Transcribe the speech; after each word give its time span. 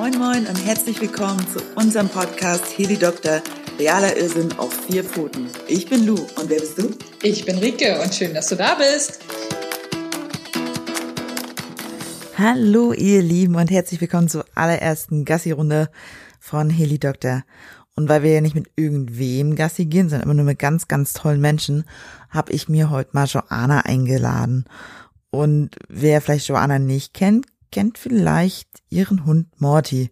Moin 0.00 0.18
Moin 0.18 0.46
und 0.46 0.56
herzlich 0.64 0.98
willkommen 0.98 1.46
zu 1.46 1.60
unserem 1.76 2.08
Podcast 2.08 2.64
Heli 2.74 2.96
Doktor, 2.96 3.42
realer 3.78 4.16
Irrsinn 4.16 4.50
auf 4.54 4.72
vier 4.72 5.04
Pfoten. 5.04 5.50
Ich 5.68 5.90
bin 5.90 6.06
Lou 6.06 6.14
und 6.14 6.48
wer 6.48 6.58
bist 6.58 6.78
du? 6.78 6.96
Ich 7.22 7.44
bin 7.44 7.58
Rike 7.58 8.00
und 8.00 8.14
schön, 8.14 8.32
dass 8.32 8.48
du 8.48 8.56
da 8.56 8.76
bist. 8.76 9.20
Hallo 12.38 12.94
ihr 12.94 13.20
Lieben 13.20 13.56
und 13.56 13.70
herzlich 13.70 14.00
willkommen 14.00 14.28
zur 14.28 14.46
allerersten 14.54 15.26
Gassi-Runde 15.26 15.90
von 16.38 16.70
Heli 16.70 16.98
Doktor. 16.98 17.42
Und 17.94 18.08
weil 18.08 18.22
wir 18.22 18.32
ja 18.32 18.40
nicht 18.40 18.54
mit 18.54 18.70
irgendwem 18.76 19.54
Gassi 19.54 19.84
gehen, 19.84 20.08
sondern 20.08 20.24
immer 20.24 20.34
nur 20.34 20.46
mit 20.46 20.58
ganz, 20.58 20.88
ganz 20.88 21.12
tollen 21.12 21.42
Menschen, 21.42 21.84
habe 22.30 22.52
ich 22.52 22.70
mir 22.70 22.88
heute 22.88 23.10
mal 23.12 23.26
Joanna 23.26 23.80
eingeladen. 23.80 24.64
Und 25.28 25.76
wer 25.90 26.22
vielleicht 26.22 26.48
Joanna 26.48 26.78
nicht 26.78 27.12
kennt, 27.12 27.44
kennt 27.70 27.98
vielleicht 27.98 28.68
ihren 28.88 29.24
Hund 29.24 29.48
Morty. 29.60 30.10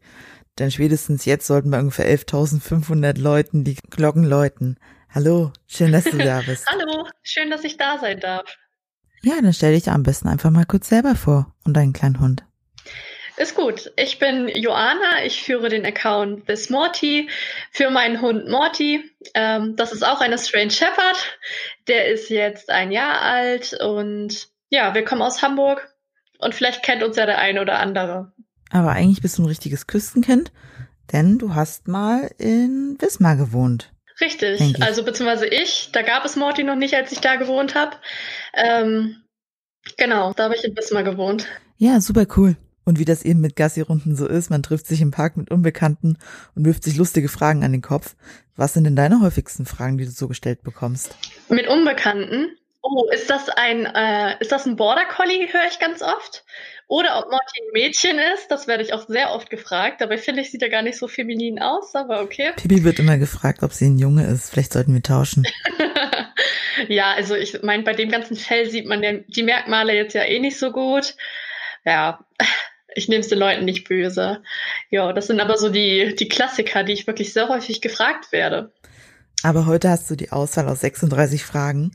Denn 0.59 0.71
spätestens 0.71 1.25
jetzt 1.25 1.47
sollten 1.47 1.71
bei 1.71 1.79
ungefähr 1.79 2.07
11.500 2.07 3.19
Leuten 3.19 3.65
die 3.65 3.77
Glocken 3.91 4.25
läuten. 4.25 4.79
Hallo, 5.09 5.53
schön, 5.67 5.93
dass 5.93 6.05
du 6.05 6.19
da 6.19 6.43
bist. 6.47 6.67
Hallo, 6.69 7.07
schön, 7.23 7.51
dass 7.51 7.65
ich 7.65 7.77
da 7.77 7.99
sein 7.99 8.21
darf. 8.21 8.57
Ja, 9.23 9.41
dann 9.41 9.53
stell 9.53 9.75
dich 9.75 9.89
am 9.89 10.03
besten 10.03 10.29
einfach 10.29 10.51
mal 10.51 10.67
kurz 10.67 10.89
selber 10.89 11.15
vor 11.15 11.55
und 11.65 11.75
deinen 11.75 11.93
kleinen 11.93 12.21
Hund. 12.21 12.45
Ist 13.37 13.55
gut. 13.55 13.93
Ich 13.97 14.19
bin 14.19 14.49
Joana. 14.49 15.25
Ich 15.25 15.43
führe 15.43 15.69
den 15.69 15.87
Account 15.87 16.47
This 16.47 16.71
Morty 16.71 17.29
für 17.71 17.89
meinen 17.89 18.21
Hund 18.21 18.49
Morty. 18.49 19.09
Ähm, 19.35 19.77
das 19.77 19.93
ist 19.93 20.05
auch 20.05 20.21
eine 20.21 20.39
Strange 20.39 20.73
Shepherd. 20.73 21.39
Der 21.87 22.09
ist 22.09 22.31
jetzt 22.31 22.69
ein 22.69 22.91
Jahr 22.91 23.23
alt 23.23 23.79
und 23.81 24.49
ja, 24.71 24.93
wir 24.95 25.05
kommen 25.05 25.23
aus 25.23 25.41
Hamburg 25.41 25.89
und 26.39 26.55
vielleicht 26.55 26.83
kennt 26.83 27.03
uns 27.03 27.17
ja 27.17 27.27
der 27.27 27.39
eine 27.39 27.61
oder 27.61 27.79
andere. 27.79 28.33
Aber 28.71 28.93
eigentlich 28.93 29.23
bist 29.23 29.39
du 29.39 29.43
ein 29.43 29.49
richtiges 29.49 29.87
Küstenkind, 29.87 30.53
denn 31.13 31.39
du 31.39 31.55
hast 31.55 31.89
mal 31.89 32.31
in 32.39 32.97
Wismar 33.01 33.37
gewohnt. 33.37 33.93
Richtig, 34.21 34.83
also 34.83 35.05
beziehungsweise 35.05 35.47
ich, 35.47 35.91
da 35.93 36.03
gab 36.03 36.25
es 36.25 36.35
Morty 36.35 36.65
noch 36.65 36.75
nicht, 36.75 36.95
als 36.95 37.13
ich 37.13 37.21
da 37.21 37.37
gewohnt 37.37 37.77
habe. 37.77 37.97
Ähm, 38.53 39.23
genau, 39.97 40.33
da 40.33 40.45
habe 40.45 40.57
ich 40.57 40.65
in 40.65 40.77
Wismar 40.77 41.05
gewohnt. 41.05 41.47
Ja, 41.77 42.01
super 42.01 42.27
cool. 42.37 42.57
Und 42.85 42.99
wie 42.99 43.05
das 43.05 43.23
eben 43.23 43.41
mit 43.41 43.55
Gassi-Runden 43.55 44.17
so 44.17 44.27
ist, 44.27 44.51
man 44.51 44.63
trifft 44.63 44.87
sich 44.87 45.03
im 45.03 45.11
Park 45.11 45.37
mit 45.37 45.51
Unbekannten 45.51 46.17
und 46.57 46.65
wirft 46.65 46.83
sich 46.83 46.97
lustige 46.97 47.29
Fragen 47.29 47.63
an 47.63 47.73
den 47.73 47.83
Kopf. 47.83 48.17
Was 48.57 48.73
sind 48.73 48.85
denn 48.85 48.97
deine 48.97 49.21
häufigsten 49.21 49.67
Fragen, 49.67 49.99
die 49.99 50.05
du 50.05 50.11
so 50.11 50.27
gestellt 50.27 50.63
bekommst? 50.63 51.15
Mit 51.49 51.69
Unbekannten? 51.69 52.49
Oh, 52.81 53.09
ist 53.13 53.29
das 53.29 53.49
ein, 53.49 53.87
äh, 53.87 54.37
ist 54.41 54.53
das 54.53 54.67
ein 54.67 54.77
Border 54.77 55.05
Collie, 55.07 55.53
höre 55.53 55.67
ich 55.69 55.79
ganz 55.79 56.01
oft. 56.01 56.45
Oder 56.87 57.19
ob 57.19 57.31
Morty 57.31 57.61
ein 57.61 57.73
Mädchen 57.73 58.19
ist, 58.35 58.51
das 58.51 58.67
werde 58.67 58.83
ich 58.83 58.95
auch 58.95 59.07
sehr 59.07 59.33
oft 59.33 59.51
gefragt. 59.51 60.01
Dabei 60.01 60.17
finde 60.17 60.41
ich, 60.41 60.51
sieht 60.51 60.63
er 60.63 60.71
gar 60.71 60.81
nicht 60.83 60.97
so 60.97 61.07
feminin 61.07 61.61
aus, 61.61 61.95
aber 61.95 62.23
okay. 62.23 62.53
Pipi 62.57 62.83
wird 62.83 62.99
immer 62.99 63.19
gefragt, 63.19 63.63
ob 63.63 63.75
sie 63.75 63.87
ein 63.87 63.99
Junge 63.99 64.27
ist. 64.27 64.51
Vielleicht 64.51 64.73
sollten 64.73 64.95
wir 64.95 65.03
tauschen. 65.03 65.47
ja, 66.89 67.13
also 67.13 67.35
ich 67.35 67.63
meine, 67.63 67.83
bei 67.83 67.93
dem 67.93 68.11
ganzen 68.11 68.37
Fell 68.37 68.71
sieht 68.71 68.87
man 68.87 69.03
ja 69.03 69.13
die 69.27 69.43
Merkmale 69.43 69.95
jetzt 69.95 70.15
ja 70.15 70.23
eh 70.23 70.39
nicht 70.39 70.59
so 70.59 70.73
gut. 70.73 71.15
Ja, 71.85 72.25
ich 72.95 73.09
nehme 73.09 73.21
es 73.21 73.29
den 73.29 73.39
Leuten 73.39 73.67
nicht 73.67 73.87
böse. 73.87 74.43
Ja, 74.89 75.13
das 75.13 75.27
sind 75.27 75.41
aber 75.41 75.59
so 75.59 75.69
die, 75.69 76.15
die 76.15 76.29
Klassiker, 76.29 76.85
die 76.85 76.95
ich 76.95 77.07
wirklich 77.07 77.35
sehr 77.35 77.49
häufig 77.49 77.83
gefragt 77.83 78.33
werde. 78.33 78.73
Aber 79.43 79.67
heute 79.67 79.91
hast 79.91 80.11
du 80.11 80.17
die 80.17 80.33
Auswahl 80.33 80.69
aus 80.69 80.81
36 80.81 81.45
Fragen, 81.45 81.93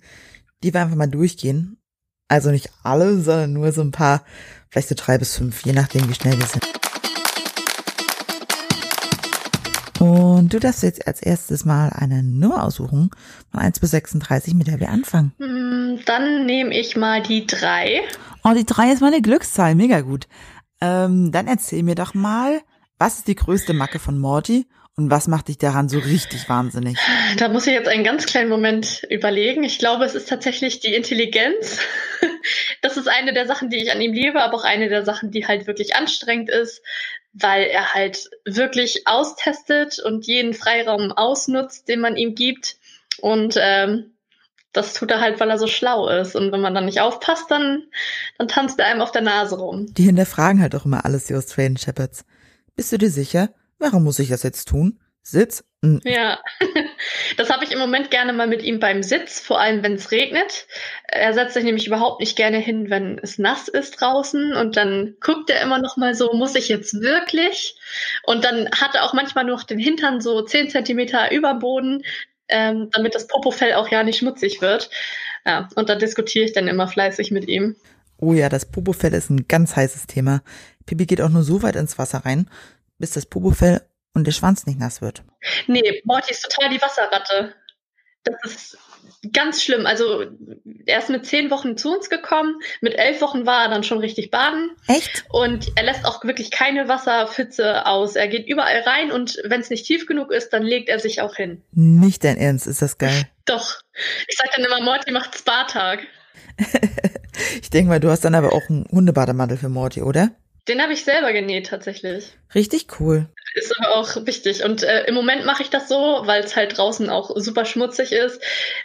die 0.64 0.74
wir 0.74 0.82
einfach 0.82 0.96
mal 0.96 1.08
durchgehen. 1.08 1.78
Also 2.28 2.50
nicht 2.50 2.72
alle, 2.84 3.20
sondern 3.20 3.54
nur 3.54 3.72
so 3.72 3.82
ein 3.82 3.92
paar, 3.92 4.24
vielleicht 4.70 4.90
so 4.90 4.96
drei 4.98 5.18
bis 5.18 5.36
fünf, 5.36 5.64
je 5.66 5.74
nachdem, 5.74 6.10
wie 6.10 6.16
schnell 6.16 6.40
wir 6.40 6.48
sind. 6.48 6.64
Und 10.00 10.54
du 10.54 10.60
darfst 10.60 10.84
jetzt 10.84 11.08
als 11.08 11.22
erstes 11.22 11.64
mal 11.64 11.90
eine 11.90 12.24
Nummer 12.24 12.64
aussuchen 12.64 13.10
von 13.52 13.60
1 13.62 13.80
bis 13.80 13.92
36, 13.92 14.54
mit 14.54 14.68
der 14.68 14.80
wir 14.80 14.90
anfangen. 14.90 15.34
Hm, 15.38 16.00
dann 16.06 16.46
nehme 16.46 16.78
ich 16.78 16.98
mal 16.98 17.22
die 17.22 17.48
drei. 17.48 18.02
Oh, 18.44 18.54
die 18.54 18.66
drei 18.66 18.92
ist 18.92 19.02
meine 19.02 19.22
Glückszahl, 19.22 19.76
mega 19.76 20.02
gut. 20.02 20.28
Ähm, 20.82 21.32
dann 21.32 21.48
erzähl 21.48 21.84
mir 21.84 21.96
doch 21.96 22.14
mal, 22.14 22.60
was 23.00 23.20
ist 23.20 23.28
die 23.28 23.36
größte 23.36 23.74
Macke 23.74 24.00
von 24.00 24.20
Morty 24.20 24.68
und 24.96 25.10
was 25.10 25.28
macht 25.28 25.48
dich 25.48 25.58
daran 25.58 25.90
so 25.90 25.98
richtig 25.98 26.48
wahnsinnig? 26.50 26.98
Da 27.38 27.50
muss 27.50 27.66
ich 27.66 27.74
jetzt 27.74 27.88
einen 27.88 28.04
ganz 28.04 28.28
kleinen 28.28 28.50
Moment 28.50 29.04
überlegen. 29.10 29.64
Ich 29.64 29.80
glaube, 29.80 30.06
es 30.06 30.14
ist 30.14 30.30
tatsächlich 30.30 30.80
die 30.80 30.94
Intelligenz. 30.94 31.80
Das 32.82 32.98
ist 32.98 33.08
eine 33.08 33.34
der 33.34 33.48
Sachen, 33.48 33.70
die 33.70 33.78
ich 33.78 33.94
an 33.94 34.02
ihm 34.02 34.12
liebe, 34.12 34.42
aber 34.42 34.56
auch 34.58 34.66
eine 34.66 34.90
der 34.90 35.06
Sachen, 35.06 35.32
die 35.32 35.48
halt 35.48 35.66
wirklich 35.66 35.96
anstrengend 35.96 36.50
ist, 36.50 36.82
weil 37.32 37.64
er 37.64 37.94
halt 37.94 38.30
wirklich 38.44 39.08
austestet 39.08 40.00
und 40.00 40.28
jeden 40.28 40.54
Freiraum 40.54 41.14
ausnutzt, 41.14 41.88
den 41.88 42.02
man 42.02 42.18
ihm 42.18 42.36
gibt. 42.36 42.76
Und 43.22 43.56
ähm, 43.58 44.12
das 44.74 44.94
tut 44.94 45.12
er 45.12 45.22
halt, 45.22 45.40
weil 45.40 45.50
er 45.50 45.58
so 45.58 45.68
schlau 45.68 46.10
ist. 46.10 46.36
Und 46.36 46.52
wenn 46.52 46.60
man 46.60 46.76
dann 46.76 46.86
nicht 46.86 47.00
aufpasst, 47.00 47.50
dann, 47.50 47.84
dann 48.38 48.50
tanzt 48.50 48.78
er 48.80 48.88
einem 48.88 49.02
auf 49.02 49.12
der 49.12 49.22
Nase 49.22 49.58
rum. 49.58 49.94
Die 49.94 50.04
hinterfragen 50.04 50.62
halt 50.62 50.76
auch 50.76 50.86
immer 50.86 51.06
alles, 51.06 51.26
die 51.26 51.36
Australian 51.36 51.78
Shepherds. 51.78 52.26
Bist 52.76 52.92
du 52.92 52.98
dir 52.98 53.10
sicher? 53.10 53.54
Warum 53.84 54.06
muss 54.06 54.20
ich 54.20 54.30
das 54.30 54.44
jetzt 54.44 54.70
tun? 54.70 54.98
Sitz? 55.24 55.66
Hm. 55.84 56.00
Ja, 56.06 56.40
das 57.38 57.50
habe 57.50 57.66
ich 57.66 57.74
im 57.74 57.80
Moment 57.80 58.12
gerne 58.12 58.32
mal 58.32 58.48
mit 58.48 58.64
ihm 58.64 58.80
beim 58.80 59.04
Sitz, 59.04 59.42
vor 59.42 59.60
allem 59.60 59.84
wenn 59.84 59.96
es 59.96 60.12
regnet. 60.12 60.68
Er 61.06 61.34
setzt 61.34 61.54
sich 61.54 61.66
nämlich 61.66 61.86
überhaupt 61.86 62.22
nicht 62.22 62.38
gerne 62.38 62.60
hin, 62.60 62.90
wenn 62.90 63.20
es 63.22 63.40
nass 63.40 63.68
ist 63.68 64.00
draußen 64.00 64.54
und 64.54 64.78
dann 64.78 65.16
guckt 65.20 65.50
er 65.50 65.62
immer 65.62 65.80
noch 65.80 65.98
mal 65.98 66.16
so, 66.16 66.32
muss 66.32 66.56
ich 66.56 66.70
jetzt 66.70 67.02
wirklich? 67.02 67.76
Und 68.24 68.46
dann 68.46 68.70
hat 68.72 68.96
er 68.96 69.04
auch 69.04 69.14
manchmal 69.14 69.44
noch 69.44 69.64
den 69.64 69.80
Hintern 69.80 70.22
so 70.22 70.44
zehn 70.44 70.70
Zentimeter 70.70 71.34
über 71.34 71.56
Boden, 71.56 72.04
ähm, 72.48 72.88
damit 72.94 73.16
das 73.16 73.28
Popofell 73.28 73.74
auch 73.74 73.90
ja 73.90 74.04
nicht 74.04 74.20
schmutzig 74.20 74.62
wird. 74.62 74.90
Ja, 75.46 75.68
und 75.76 75.90
da 75.90 75.96
diskutiere 75.96 76.46
ich 76.46 76.54
dann 76.54 76.70
immer 76.70 76.88
fleißig 76.88 77.32
mit 77.32 77.50
ihm. 77.50 77.76
Oh 78.18 78.32
ja, 78.32 78.48
das 78.48 78.66
Popofell 78.66 79.14
ist 79.14 79.30
ein 79.30 79.50
ganz 79.50 79.76
heißes 79.76 80.08
Thema. 80.08 80.42
Pipi 80.86 81.06
geht 81.06 81.22
auch 81.22 81.30
nur 81.30 81.44
so 81.44 81.64
weit 81.64 81.76
ins 81.76 81.98
Wasser 81.98 82.20
rein, 82.20 82.50
bis 83.04 83.12
das 83.12 83.26
Popofell 83.26 83.82
und 84.14 84.26
der 84.26 84.32
Schwanz 84.32 84.66
nicht 84.66 84.80
nass 84.80 85.02
wird. 85.02 85.24
Nee, 85.68 86.02
Morty 86.06 86.32
ist 86.32 86.42
total 86.42 86.70
die 86.70 86.82
Wasserratte. 86.82 87.54
Das 88.24 88.36
ist 88.46 88.78
ganz 89.34 89.62
schlimm. 89.62 89.86
Also 89.86 90.24
er 90.86 91.00
ist 91.00 91.10
mit 91.10 91.26
zehn 91.26 91.52
Wochen 91.52 91.76
zu 91.76 91.94
uns 91.94 92.10
gekommen. 92.10 92.62
Mit 92.80 92.98
elf 92.98 93.20
Wochen 93.20 93.46
war 93.46 93.64
er 93.64 93.70
dann 93.70 93.84
schon 93.84 93.98
richtig 93.98 94.32
baden. 94.32 94.70
Echt? 94.88 95.26
Und 95.32 95.74
er 95.76 95.84
lässt 95.84 96.06
auch 96.06 96.24
wirklich 96.24 96.50
keine 96.50 96.88
Wasserpfütze 96.88 97.86
aus. 97.86 98.16
Er 98.16 98.30
geht 98.30 98.48
überall 98.48 98.80
rein 98.84 99.12
und 99.12 99.38
wenn 99.44 99.60
es 99.60 99.70
nicht 99.70 99.86
tief 99.86 100.06
genug 100.06 100.32
ist, 100.32 100.54
dann 100.54 100.64
legt 100.64 100.88
er 100.88 101.00
sich 101.00 101.20
auch 101.20 101.36
hin. 101.36 101.62
Nicht 101.74 102.24
dein 102.24 102.38
Ernst, 102.38 102.68
ist 102.68 102.82
das 102.82 102.98
geil. 102.98 103.28
Doch. 103.46 103.82
Ich 104.30 104.38
sag 104.38 104.50
dann 104.56 104.64
immer, 104.64 104.82
Morty 104.82 105.12
macht 105.12 105.38
Spa-Tag. 105.38 106.00
ich 107.62 107.70
denke 107.70 107.90
mal, 107.90 108.00
du 108.00 108.10
hast 108.10 108.24
dann 108.24 108.34
aber 108.34 108.54
auch 108.54 108.70
einen 108.70 108.88
Hundebademantel 108.90 109.58
für 109.58 109.68
Morty, 109.68 110.02
oder? 110.02 110.32
Den 110.68 110.82
habe 110.82 110.94
ich 110.94 111.04
selber 111.04 111.34
genäht 111.34 111.68
tatsächlich. 111.68 112.38
Richtig 112.56 112.88
cool. 113.00 113.30
Ist 113.56 113.74
aber 113.78 113.96
auch 113.96 114.26
wichtig. 114.26 114.64
Und 114.64 114.82
äh, 114.82 115.04
im 115.06 115.14
Moment 115.14 115.46
mache 115.46 115.62
ich 115.62 115.70
das 115.70 115.90
so, 115.90 116.22
weil 116.24 116.42
es 116.44 116.56
halt 116.56 116.78
draußen 116.78 117.10
auch 117.10 117.32
super 117.36 117.66
schmutzig 117.66 118.14
ist. 118.14 118.42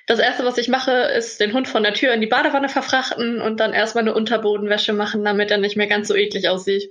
Das 0.06 0.18
erste, 0.18 0.44
was 0.44 0.58
ich 0.58 0.68
mache, 0.68 0.90
ist 0.90 1.40
den 1.40 1.52
Hund 1.52 1.68
von 1.68 1.84
der 1.84 1.94
Tür 1.94 2.12
in 2.12 2.20
die 2.20 2.26
Badewanne 2.26 2.68
verfrachten 2.68 3.40
und 3.40 3.60
dann 3.60 3.72
erstmal 3.72 4.02
eine 4.02 4.14
Unterbodenwäsche 4.14 4.92
machen, 4.92 5.24
damit 5.24 5.52
er 5.52 5.58
nicht 5.58 5.76
mehr 5.76 5.86
ganz 5.86 6.08
so 6.08 6.16
eklig 6.16 6.48
aussieht. 6.48 6.90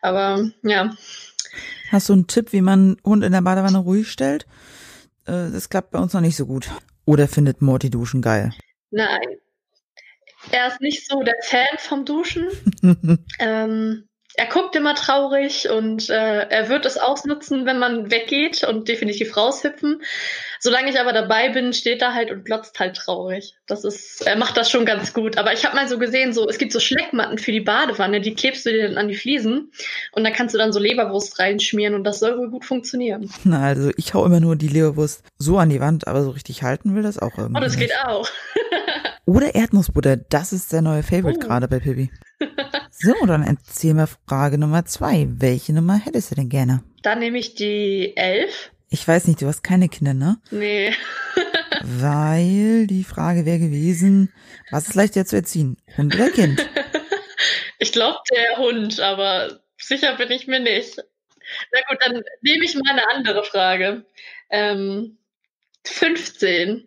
Aber 0.00 0.50
ja. 0.62 0.90
Hast 1.90 2.08
du 2.08 2.14
einen 2.14 2.26
Tipp, 2.26 2.54
wie 2.54 2.62
man 2.62 2.96
Hund 3.04 3.22
in 3.22 3.32
der 3.32 3.42
Badewanne 3.42 3.78
ruhig 3.78 4.10
stellt? 4.10 4.46
Äh, 5.26 5.50
das 5.52 5.68
klappt 5.68 5.90
bei 5.90 5.98
uns 5.98 6.14
noch 6.14 6.22
nicht 6.22 6.36
so 6.36 6.46
gut. 6.46 6.70
Oder 7.04 7.28
findet 7.28 7.60
Morty 7.60 7.90
Duschen 7.90 8.22
geil? 8.22 8.52
Nein. 8.90 9.36
Er 10.50 10.68
ist 10.68 10.80
nicht 10.80 11.06
so 11.06 11.22
der 11.22 11.36
Fan 11.42 11.78
vom 11.78 12.04
Duschen. 12.04 12.48
ähm, 13.38 14.08
er 14.34 14.46
guckt 14.46 14.74
immer 14.76 14.94
traurig 14.94 15.68
und 15.68 16.08
äh, 16.08 16.48
er 16.48 16.68
wird 16.68 16.86
es 16.86 16.96
ausnutzen, 16.96 17.66
wenn 17.66 17.78
man 17.78 18.10
weggeht 18.10 18.64
und 18.64 18.88
definitiv 18.88 19.36
raushüpfen. 19.36 20.02
Solange 20.58 20.90
ich 20.90 20.98
aber 20.98 21.12
dabei 21.12 21.50
bin, 21.50 21.72
steht 21.72 22.00
er 22.02 22.14
halt 22.14 22.30
und 22.30 22.44
glotzt 22.44 22.78
halt 22.78 22.96
traurig. 22.96 23.54
Das 23.66 23.84
ist, 23.84 24.26
er 24.26 24.36
macht 24.36 24.56
das 24.56 24.70
schon 24.70 24.86
ganz 24.86 25.12
gut. 25.12 25.36
Aber 25.36 25.52
ich 25.52 25.64
habe 25.64 25.76
mal 25.76 25.88
so 25.88 25.98
gesehen, 25.98 26.32
so 26.32 26.48
es 26.48 26.58
gibt 26.58 26.72
so 26.72 26.80
Schleckmatten 26.80 27.36
für 27.36 27.52
die 27.52 27.60
Badewanne, 27.60 28.20
die 28.20 28.34
klebst 28.34 28.64
du 28.64 28.70
dir 28.70 28.88
dann 28.88 28.96
an 28.96 29.08
die 29.08 29.16
Fliesen 29.16 29.72
und 30.12 30.24
da 30.24 30.30
kannst 30.30 30.54
du 30.54 30.58
dann 30.58 30.72
so 30.72 30.80
Leberwurst 30.80 31.38
reinschmieren 31.38 31.94
und 31.94 32.04
das 32.04 32.20
soll 32.20 32.38
wohl 32.38 32.50
gut 32.50 32.64
funktionieren. 32.64 33.30
Na, 33.44 33.62
also 33.62 33.90
ich 33.96 34.14
hau 34.14 34.24
immer 34.24 34.40
nur 34.40 34.56
die 34.56 34.68
Leberwurst 34.68 35.24
so 35.36 35.58
an 35.58 35.68
die 35.68 35.80
Wand, 35.80 36.06
aber 36.06 36.22
so 36.22 36.30
richtig 36.30 36.62
halten 36.62 36.94
will 36.94 37.02
das 37.02 37.18
auch 37.18 37.36
irgendwie. 37.36 37.60
Oh, 37.60 37.64
das 37.64 37.76
geht 37.76 37.92
auch. 38.04 38.28
Oder 39.26 39.54
Erdnussbutter, 39.54 40.16
das 40.16 40.52
ist 40.52 40.72
der 40.72 40.82
neue 40.82 41.02
Favorite 41.02 41.38
oh. 41.42 41.46
gerade 41.46 41.68
bei 41.68 41.78
Pippi. 41.78 42.10
So, 42.94 43.14
dann 43.26 43.42
erzähl 43.42 43.94
mal 43.94 44.06
Frage 44.28 44.58
Nummer 44.58 44.84
zwei. 44.84 45.26
Welche 45.26 45.72
Nummer 45.72 45.98
hättest 45.98 46.30
du 46.30 46.34
denn 46.34 46.50
gerne? 46.50 46.84
Dann 47.02 47.20
nehme 47.20 47.38
ich 47.38 47.54
die 47.54 48.14
elf. 48.16 48.70
Ich 48.90 49.08
weiß 49.08 49.26
nicht, 49.26 49.40
du 49.40 49.46
hast 49.46 49.64
keine 49.64 49.88
Kinder, 49.88 50.12
ne? 50.12 50.36
Nee. 50.50 50.92
Weil 51.82 52.86
die 52.86 53.02
Frage 53.02 53.46
wäre 53.46 53.58
gewesen, 53.58 54.30
was 54.70 54.88
ist 54.88 54.94
leichter 54.94 55.24
zu 55.24 55.36
erziehen? 55.36 55.78
Hund 55.96 56.14
oder 56.14 56.28
Kind? 56.28 56.68
ich 57.78 57.92
glaube 57.92 58.18
der 58.30 58.58
Hund, 58.58 59.00
aber 59.00 59.60
sicher 59.78 60.14
bin 60.16 60.30
ich 60.30 60.46
mir 60.46 60.60
nicht. 60.60 60.98
Na 61.72 61.80
gut, 61.88 61.98
dann 62.04 62.22
nehme 62.42 62.64
ich 62.64 62.74
mal 62.74 62.90
eine 62.90 63.08
andere 63.10 63.42
Frage. 63.42 64.04
Ähm, 64.50 65.16
15. 65.86 66.86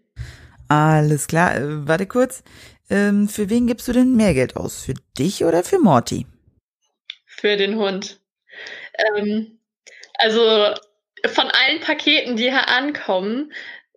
Alles 0.68 1.28
klar, 1.28 1.56
äh, 1.56 1.88
warte 1.88 2.06
kurz. 2.06 2.44
Ähm, 2.90 3.28
für 3.28 3.50
wen 3.50 3.68
gibst 3.68 3.88
du 3.88 3.94
denn 3.94 4.16
mehr 4.16 4.34
Geld 4.34 4.56
aus? 4.56 4.84
Für 4.84 4.94
dich 5.18 5.44
oder 5.44 5.64
für 5.64 5.80
Morty? 5.80 6.28
Für 7.26 7.58
den 7.58 7.76
Hund. 7.78 8.20
Ähm, 9.18 9.60
also 10.18 10.74
von 11.28 11.46
allen 11.46 11.82
Paketen, 11.82 12.36
die 12.36 12.44
hier 12.44 12.70
ankommen, 12.70 13.52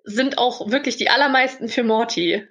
sind 0.04 0.38
auch 0.38 0.70
wirklich 0.70 0.96
die 0.96 1.10
allermeisten 1.10 1.68
für 1.68 1.82
Morty. 1.82 2.46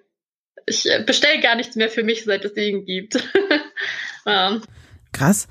Ich 0.66 0.89
äh, 0.89 1.04
bestelle 1.04 1.42
gar 1.42 1.56
nichts 1.56 1.75
mehr 1.75 1.89
für 1.89 2.04
mich, 2.04 2.24
seit 2.24 2.45
es 2.45 2.56
ihn 2.56 2.86
gibt. 2.86 3.16
ja. 4.25 4.62
Krass. 5.12 5.48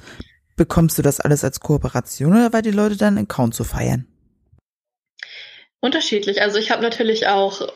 Bekommst 0.57 0.97
du 0.97 1.03
das 1.03 1.21
alles 1.21 1.45
als 1.45 1.61
Kooperation 1.61 2.33
oder 2.33 2.53
weil 2.53 2.63
die 2.63 2.71
Leute 2.71 2.97
deinen 2.97 3.19
Account 3.19 3.55
so 3.55 3.65
feiern? 3.65 4.07
Unterschiedlich. 5.81 6.41
Also 6.41 6.59
ich 6.59 6.71
habe 6.71 6.83
natürlich 6.83 7.27
auch 7.27 7.69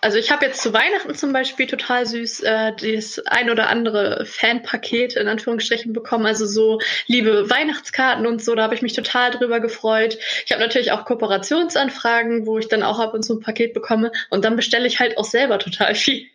also 0.00 0.18
ich 0.18 0.30
habe 0.30 0.46
jetzt 0.46 0.62
zu 0.62 0.72
Weihnachten 0.72 1.14
zum 1.14 1.32
Beispiel 1.32 1.66
total 1.66 2.06
süß 2.06 2.40
äh, 2.40 2.72
das 2.76 3.18
ein 3.26 3.50
oder 3.50 3.68
andere 3.68 4.24
Fanpaket 4.24 5.16
in 5.16 5.28
Anführungsstrichen 5.28 5.92
bekommen, 5.92 6.26
also 6.26 6.46
so 6.46 6.80
liebe 7.06 7.50
Weihnachtskarten 7.50 8.26
und 8.26 8.42
so, 8.42 8.54
da 8.54 8.62
habe 8.62 8.74
ich 8.74 8.82
mich 8.82 8.92
total 8.92 9.32
drüber 9.32 9.60
gefreut. 9.60 10.18
Ich 10.46 10.52
habe 10.52 10.62
natürlich 10.62 10.92
auch 10.92 11.04
Kooperationsanfragen, 11.04 12.46
wo 12.46 12.58
ich 12.58 12.68
dann 12.68 12.82
auch 12.82 13.00
ab 13.00 13.14
und 13.14 13.24
zu 13.24 13.34
ein 13.34 13.40
Paket 13.40 13.74
bekomme 13.74 14.12
und 14.30 14.44
dann 14.44 14.56
bestelle 14.56 14.86
ich 14.86 15.00
halt 15.00 15.18
auch 15.18 15.24
selber 15.24 15.58
total 15.58 15.94
viel. 15.94 16.26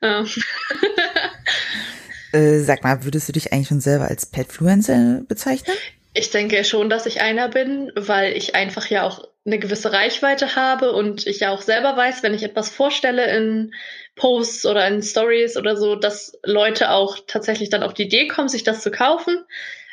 Ja. 0.00 0.24
äh, 2.32 2.60
sag 2.60 2.82
mal, 2.82 3.04
würdest 3.04 3.28
du 3.28 3.32
dich 3.32 3.52
eigentlich 3.52 3.68
schon 3.68 3.80
selber 3.80 4.06
als 4.06 4.26
Petfluencer 4.26 5.22
bezeichnen? 5.28 5.76
Ich 6.14 6.30
denke 6.30 6.64
schon, 6.64 6.90
dass 6.90 7.06
ich 7.06 7.20
einer 7.20 7.48
bin, 7.48 7.92
weil 7.94 8.36
ich 8.36 8.54
einfach 8.54 8.86
ja 8.86 9.04
auch 9.04 9.28
eine 9.50 9.58
gewisse 9.58 9.92
Reichweite 9.92 10.54
habe 10.54 10.92
und 10.92 11.26
ich 11.26 11.40
ja 11.40 11.50
auch 11.50 11.62
selber 11.62 11.96
weiß, 11.96 12.22
wenn 12.22 12.34
ich 12.34 12.42
etwas 12.42 12.70
vorstelle 12.70 13.36
in 13.36 13.74
Posts 14.14 14.66
oder 14.66 14.86
in 14.86 15.02
Stories 15.02 15.56
oder 15.56 15.76
so, 15.76 15.96
dass 15.96 16.38
Leute 16.44 16.90
auch 16.90 17.18
tatsächlich 17.26 17.68
dann 17.68 17.82
auf 17.82 17.94
die 17.94 18.04
Idee 18.04 18.28
kommen, 18.28 18.48
sich 18.48 18.62
das 18.62 18.82
zu 18.82 18.90
kaufen. 18.90 19.44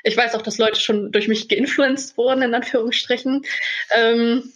Ich 0.04 0.15
weiß 0.15 0.36
auch, 0.36 0.42
dass 0.42 0.57
Leute 0.57 0.80
schon 0.80 1.12
durch 1.12 1.27
mich 1.27 1.50
geinfluenced 1.50 2.18
wurden, 2.18 2.44
in 2.44 2.54
Anführungsstrichen. 2.54 3.44
Ähm, 3.95 4.54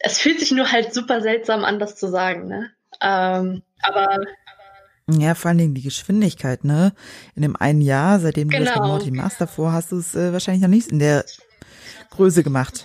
es 0.00 0.18
fühlt 0.18 0.40
sich 0.40 0.50
nur 0.50 0.70
halt 0.70 0.92
super 0.92 1.20
seltsam 1.20 1.64
an, 1.64 1.78
das 1.78 1.96
zu 1.96 2.08
sagen, 2.08 2.48
ne? 2.48 2.72
Ähm, 3.00 3.62
aber 3.82 4.20
ja, 5.08 5.34
vor 5.36 5.50
allen 5.50 5.58
Dingen 5.58 5.74
die 5.74 5.82
Geschwindigkeit, 5.82 6.64
ne? 6.64 6.92
In 7.36 7.42
dem 7.42 7.56
einen 7.56 7.80
Jahr, 7.80 8.18
seitdem 8.18 8.48
genau. 8.48 8.58
du 8.58 8.64
das 8.64 8.74
bei 8.74 8.80
genau. 8.80 8.94
Morty 8.94 9.10
Master 9.12 9.46
vorhast, 9.46 9.92
du 9.92 9.98
es 9.98 10.14
äh, 10.16 10.32
wahrscheinlich 10.32 10.62
noch 10.62 10.68
nicht 10.68 10.90
in 10.90 10.98
der 10.98 11.24
Größe 12.10 12.42
gemacht 12.42 12.84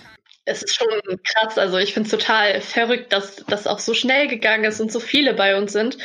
es 0.52 0.62
ist 0.62 0.74
schon 0.76 0.88
krass. 1.24 1.58
Also 1.58 1.78
ich 1.78 1.92
finde 1.94 2.06
es 2.06 2.10
total 2.10 2.60
verrückt, 2.60 3.12
dass 3.12 3.36
das 3.48 3.66
auch 3.66 3.78
so 3.78 3.94
schnell 3.94 4.28
gegangen 4.28 4.64
ist 4.64 4.80
und 4.80 4.92
so 4.92 5.00
viele 5.00 5.34
bei 5.34 5.56
uns 5.56 5.72
sind. 5.72 5.98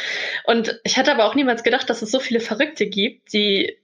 Und 0.46 0.80
ich 0.84 0.98
hatte 0.98 1.12
aber 1.12 1.26
auch 1.26 1.36
niemals 1.36 1.64
gedacht, 1.64 1.90
dass 1.90 2.02
es 2.02 2.12
so 2.12 2.20
viele 2.20 2.40
Verrückte 2.40 2.88
gibt, 2.88 3.34
die 3.34 3.78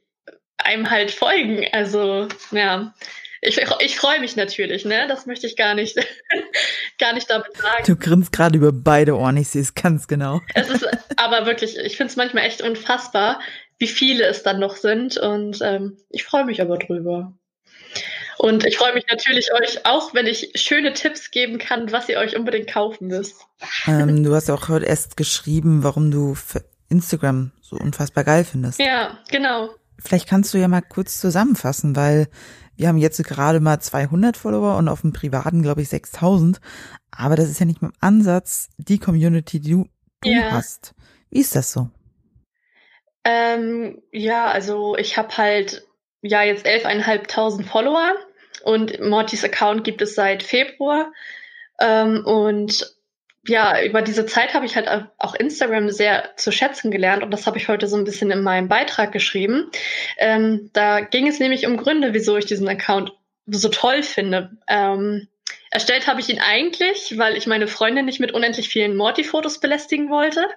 einem 0.57 0.89
halt 0.89 1.11
folgen. 1.11 1.67
Also 1.71 2.27
ja, 2.51 2.93
ich, 3.41 3.59
ich 3.79 3.97
freue 3.97 4.21
mich 4.21 4.35
natürlich, 4.35 4.85
ne? 4.85 5.05
Das 5.07 5.25
möchte 5.25 5.47
ich 5.47 5.57
gar 5.57 5.75
nicht, 5.75 5.97
gar 6.99 7.13
nicht 7.13 7.29
damit 7.29 7.55
sagen. 7.57 7.83
Du 7.85 7.97
grinst 7.97 8.31
gerade 8.31 8.57
über 8.57 8.71
beide 8.71 9.17
Ohren, 9.17 9.37
ich 9.37 9.49
sehe 9.49 9.61
es 9.61 9.75
ganz 9.75 10.07
genau. 10.07 10.39
Es 10.53 10.69
ist 10.69 10.87
aber 11.17 11.45
wirklich, 11.45 11.77
ich 11.77 11.97
finde 11.97 12.11
es 12.11 12.15
manchmal 12.15 12.45
echt 12.45 12.61
unfassbar, 12.61 13.41
wie 13.79 13.87
viele 13.87 14.25
es 14.25 14.43
dann 14.43 14.59
noch 14.59 14.77
sind. 14.77 15.17
Und 15.17 15.59
ähm, 15.61 15.97
ich 16.09 16.23
freue 16.23 16.45
mich 16.45 16.61
aber 16.61 16.77
drüber. 16.77 17.33
Und 18.37 18.65
ich 18.65 18.77
freue 18.77 18.93
mich 18.93 19.05
natürlich 19.09 19.53
euch 19.53 19.85
auch, 19.85 20.13
wenn 20.13 20.25
ich 20.25 20.51
schöne 20.55 20.93
Tipps 20.93 21.31
geben 21.31 21.57
kann, 21.57 21.91
was 21.91 22.09
ihr 22.09 22.17
euch 22.17 22.35
unbedingt 22.35 22.69
kaufen 22.69 23.07
müsst. 23.07 23.45
Ähm, 23.87 24.23
du 24.23 24.33
hast 24.33 24.49
auch 24.49 24.69
heute 24.69 24.85
erst 24.85 25.17
geschrieben, 25.17 25.83
warum 25.83 26.11
du 26.11 26.35
Instagram 26.89 27.51
so 27.61 27.75
unfassbar 27.77 28.23
geil 28.23 28.43
findest. 28.43 28.79
Ja, 28.79 29.17
genau. 29.29 29.69
Vielleicht 29.99 30.27
kannst 30.27 30.53
du 30.53 30.57
ja 30.57 30.67
mal 30.67 30.81
kurz 30.81 31.19
zusammenfassen, 31.19 31.95
weil 31.95 32.27
wir 32.75 32.87
haben 32.87 32.97
jetzt 32.97 33.23
gerade 33.23 33.59
mal 33.59 33.79
200 33.79 34.35
Follower 34.35 34.77
und 34.77 34.87
auf 34.87 35.01
dem 35.01 35.13
privaten 35.13 35.61
glaube 35.61 35.81
ich 35.81 35.89
6000. 35.89 36.59
Aber 37.11 37.35
das 37.35 37.49
ist 37.49 37.59
ja 37.59 37.65
nicht 37.65 37.81
mal 37.81 37.89
im 37.89 37.93
Ansatz 37.99 38.69
die 38.77 38.99
Community, 38.99 39.59
die 39.59 39.71
du, 39.71 39.87
du 40.21 40.29
ja. 40.29 40.51
hast. 40.51 40.93
Wie 41.29 41.39
ist 41.39 41.55
das 41.55 41.71
so? 41.71 41.89
Ähm, 43.23 44.01
ja, 44.11 44.47
also 44.47 44.97
ich 44.97 45.17
habe 45.17 45.37
halt 45.37 45.87
ja 46.23 46.41
jetzt 46.41 46.65
11.500 46.65 47.63
Follower 47.63 48.15
und 48.63 48.99
Mortys 49.01 49.43
Account 49.43 49.83
gibt 49.83 50.01
es 50.01 50.15
seit 50.15 50.41
Februar. 50.41 51.11
Ähm, 51.79 52.25
und 52.25 52.95
ja, 53.45 53.83
über 53.83 54.01
diese 54.01 54.25
Zeit 54.25 54.53
habe 54.53 54.65
ich 54.65 54.75
halt 54.77 54.87
auch 55.17 55.35
Instagram 55.35 55.89
sehr 55.89 56.29
zu 56.37 56.51
schätzen 56.51 56.91
gelernt 56.91 57.23
und 57.23 57.31
das 57.31 57.45
habe 57.45 57.57
ich 57.57 57.67
heute 57.67 57.87
so 57.87 57.97
ein 57.97 58.05
bisschen 58.05 58.31
in 58.31 58.41
meinem 58.41 58.69
Beitrag 58.69 59.11
geschrieben. 59.11 59.69
Ähm, 60.17 60.69
da 60.71 61.01
ging 61.01 61.27
es 61.27 61.39
nämlich 61.39 61.67
um 61.67 61.75
Gründe, 61.75 62.13
wieso 62.13 62.37
ich 62.37 62.45
diesen 62.45 62.69
Account 62.69 63.11
so 63.45 63.67
toll 63.67 64.01
finde. 64.01 64.51
Ähm, 64.67 65.27
Erstellt 65.73 66.05
habe 66.05 66.21
ich 66.21 66.29
ihn 66.29 66.39
eigentlich, 66.39 67.17
weil 67.17 67.35
ich 67.35 67.47
meine 67.47 67.67
Freundin 67.67 68.05
nicht 68.05 68.19
mit 68.19 68.31
unendlich 68.31 68.69
vielen 68.69 68.95
Morty-Fotos 68.95 69.59
belästigen 69.59 70.11
wollte. 70.11 70.47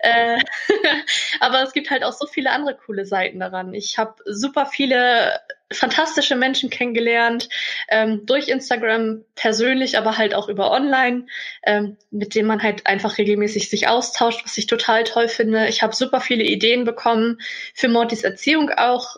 Äh, 0.00 0.38
aber 1.40 1.62
es 1.62 1.72
gibt 1.72 1.90
halt 1.90 2.04
auch 2.04 2.12
so 2.12 2.26
viele 2.26 2.50
andere 2.50 2.76
coole 2.76 3.06
Seiten 3.06 3.40
daran. 3.40 3.72
Ich 3.72 3.96
habe 3.96 4.16
super 4.26 4.66
viele 4.66 5.40
fantastische 5.72 6.36
Menschen 6.36 6.68
kennengelernt, 6.68 7.48
ähm, 7.88 8.26
durch 8.26 8.48
Instagram 8.48 9.24
persönlich, 9.34 9.96
aber 9.96 10.18
halt 10.18 10.34
auch 10.34 10.50
über 10.50 10.70
online, 10.70 11.24
ähm, 11.62 11.96
mit 12.10 12.34
denen 12.34 12.48
man 12.48 12.62
halt 12.62 12.86
einfach 12.86 13.16
regelmäßig 13.16 13.70
sich 13.70 13.88
austauscht, 13.88 14.44
was 14.44 14.58
ich 14.58 14.66
total 14.66 15.04
toll 15.04 15.28
finde. 15.28 15.68
Ich 15.68 15.82
habe 15.82 15.96
super 15.96 16.20
viele 16.20 16.44
Ideen 16.44 16.84
bekommen 16.84 17.38
für 17.72 17.88
Mortys 17.88 18.24
Erziehung 18.24 18.68
auch, 18.70 19.16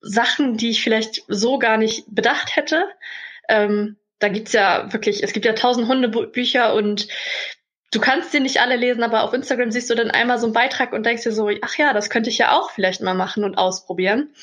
Sachen, 0.00 0.56
die 0.56 0.70
ich 0.70 0.84
vielleicht 0.84 1.24
so 1.26 1.58
gar 1.58 1.76
nicht 1.76 2.04
bedacht 2.06 2.54
hätte. 2.54 2.86
Ähm, 3.48 3.96
da 4.18 4.28
gibt's 4.28 4.52
ja 4.52 4.92
wirklich, 4.92 5.22
es 5.22 5.32
gibt 5.32 5.44
ja 5.44 5.52
tausend 5.52 5.88
Hundebücher 5.88 6.74
und 6.74 7.08
du 7.92 8.00
kannst 8.00 8.32
sie 8.32 8.40
nicht 8.40 8.60
alle 8.60 8.76
lesen, 8.76 9.02
aber 9.02 9.22
auf 9.22 9.32
Instagram 9.32 9.70
siehst 9.70 9.90
du 9.90 9.94
dann 9.94 10.10
einmal 10.10 10.38
so 10.38 10.46
einen 10.46 10.54
Beitrag 10.54 10.92
und 10.92 11.04
denkst 11.04 11.22
dir 11.22 11.32
so, 11.32 11.50
ach 11.62 11.76
ja, 11.76 11.92
das 11.92 12.10
könnte 12.10 12.30
ich 12.30 12.38
ja 12.38 12.52
auch 12.52 12.70
vielleicht 12.70 13.00
mal 13.00 13.14
machen 13.14 13.44
und 13.44 13.56
ausprobieren. 13.56 14.34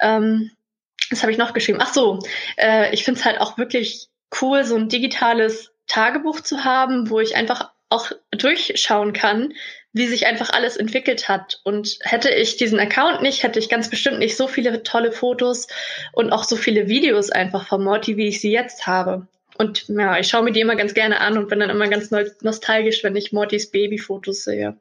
Ähm, 0.00 0.50
das 1.10 1.22
habe 1.22 1.32
ich 1.32 1.38
noch 1.38 1.52
geschrieben. 1.52 1.78
Ach 1.80 1.92
so, 1.92 2.20
äh, 2.56 2.92
ich 2.92 3.04
finde 3.04 3.20
es 3.20 3.26
halt 3.26 3.40
auch 3.40 3.58
wirklich 3.58 4.08
cool, 4.40 4.64
so 4.64 4.76
ein 4.76 4.88
digitales 4.88 5.72
Tagebuch 5.86 6.40
zu 6.40 6.64
haben, 6.64 7.10
wo 7.10 7.20
ich 7.20 7.36
einfach 7.36 7.70
auch 7.90 8.10
durchschauen 8.30 9.12
kann, 9.12 9.52
wie 9.92 10.06
sich 10.06 10.26
einfach 10.26 10.50
alles 10.50 10.76
entwickelt 10.76 11.28
hat. 11.28 11.60
Und 11.64 11.98
hätte 12.00 12.30
ich 12.30 12.56
diesen 12.56 12.80
Account 12.80 13.22
nicht, 13.22 13.42
hätte 13.42 13.58
ich 13.58 13.68
ganz 13.68 13.90
bestimmt 13.90 14.18
nicht 14.18 14.36
so 14.36 14.48
viele 14.48 14.82
tolle 14.82 15.12
Fotos 15.12 15.68
und 16.12 16.32
auch 16.32 16.44
so 16.44 16.56
viele 16.56 16.88
Videos 16.88 17.30
einfach 17.30 17.66
von 17.66 17.84
Morty, 17.84 18.16
wie 18.16 18.28
ich 18.28 18.40
sie 18.40 18.52
jetzt 18.52 18.86
habe. 18.86 19.26
Und 19.58 19.86
ja, 19.88 20.18
ich 20.18 20.28
schaue 20.28 20.42
mir 20.42 20.52
die 20.52 20.60
immer 20.60 20.76
ganz 20.76 20.94
gerne 20.94 21.20
an 21.20 21.36
und 21.36 21.48
bin 21.48 21.60
dann 21.60 21.70
immer 21.70 21.88
ganz 21.88 22.10
nostalgisch, 22.40 23.04
wenn 23.04 23.16
ich 23.16 23.32
Mortys 23.32 23.70
Babyfotos 23.70 24.44
sehe. 24.44 24.76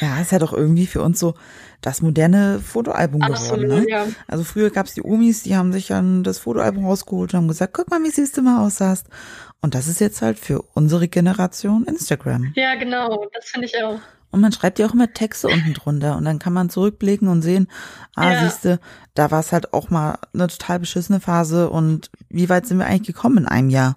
Ja, 0.00 0.20
ist 0.20 0.32
ja 0.32 0.40
doch 0.40 0.52
irgendwie 0.52 0.86
für 0.86 1.02
uns 1.02 1.20
so 1.20 1.34
das 1.80 2.02
moderne 2.02 2.58
Fotoalbum 2.58 3.22
Absolut, 3.22 3.64
geworden. 3.66 3.84
Ne? 3.84 3.90
Ja. 3.90 4.06
Also 4.26 4.42
früher 4.42 4.70
gab's 4.70 4.94
die 4.94 5.04
Omis, 5.04 5.44
die 5.44 5.54
haben 5.54 5.72
sich 5.72 5.86
dann 5.86 6.24
das 6.24 6.38
Fotoalbum 6.38 6.84
rausgeholt 6.84 7.32
und 7.32 7.38
haben 7.38 7.48
gesagt, 7.48 7.74
guck 7.74 7.88
mal, 7.90 8.02
wie 8.02 8.10
süß 8.10 8.32
du 8.32 8.42
mal 8.42 8.66
aussahst. 8.66 9.06
Und 9.60 9.76
das 9.76 9.86
ist 9.86 10.00
jetzt 10.00 10.20
halt 10.20 10.38
für 10.38 10.62
unsere 10.74 11.06
Generation 11.06 11.84
Instagram. 11.84 12.52
Ja, 12.56 12.74
genau, 12.74 13.28
das 13.32 13.46
finde 13.46 13.66
ich 13.66 13.82
auch. 13.82 14.00
Und 14.30 14.40
man 14.40 14.52
schreibt 14.52 14.78
ja 14.78 14.86
auch 14.86 14.94
immer 14.94 15.12
Texte 15.12 15.48
unten 15.48 15.74
drunter 15.74 16.16
und 16.16 16.24
dann 16.24 16.38
kann 16.38 16.52
man 16.52 16.70
zurückblicken 16.70 17.28
und 17.28 17.42
sehen, 17.42 17.68
ah, 18.14 18.32
ja. 18.32 18.44
siehste, 18.44 18.80
da 19.14 19.30
war 19.30 19.40
es 19.40 19.52
halt 19.52 19.72
auch 19.72 19.90
mal 19.90 20.18
eine 20.34 20.48
total 20.48 20.80
beschissene 20.80 21.20
Phase 21.20 21.70
und 21.70 22.10
wie 22.28 22.48
weit 22.48 22.66
sind 22.66 22.78
wir 22.78 22.86
eigentlich 22.86 23.06
gekommen 23.06 23.38
in 23.38 23.46
einem 23.46 23.70
Jahr? 23.70 23.96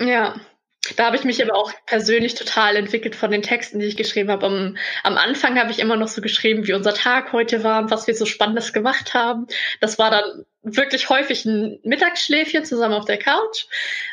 Ja, 0.00 0.34
da 0.94 1.06
habe 1.06 1.16
ich 1.16 1.24
mich 1.24 1.42
aber 1.42 1.56
auch 1.56 1.72
persönlich 1.86 2.34
total 2.34 2.76
entwickelt 2.76 3.16
von 3.16 3.30
den 3.30 3.42
Texten, 3.42 3.80
die 3.80 3.86
ich 3.86 3.96
geschrieben 3.96 4.30
habe. 4.30 4.46
Am, 4.46 4.76
am 5.02 5.16
Anfang 5.16 5.58
habe 5.58 5.70
ich 5.70 5.80
immer 5.80 5.96
noch 5.96 6.08
so 6.08 6.20
geschrieben, 6.20 6.66
wie 6.66 6.74
unser 6.74 6.94
Tag 6.94 7.32
heute 7.32 7.64
war 7.64 7.82
und 7.82 7.90
was 7.90 8.06
wir 8.06 8.14
so 8.14 8.26
Spannendes 8.26 8.72
gemacht 8.72 9.14
haben. 9.14 9.46
Das 9.80 9.98
war 9.98 10.10
dann 10.10 10.44
wirklich 10.62 11.08
häufig 11.08 11.44
ein 11.44 11.80
Mittagsschläfchen 11.82 12.64
zusammen 12.64 12.94
auf 12.94 13.04
der 13.04 13.18
Couch. 13.18 13.66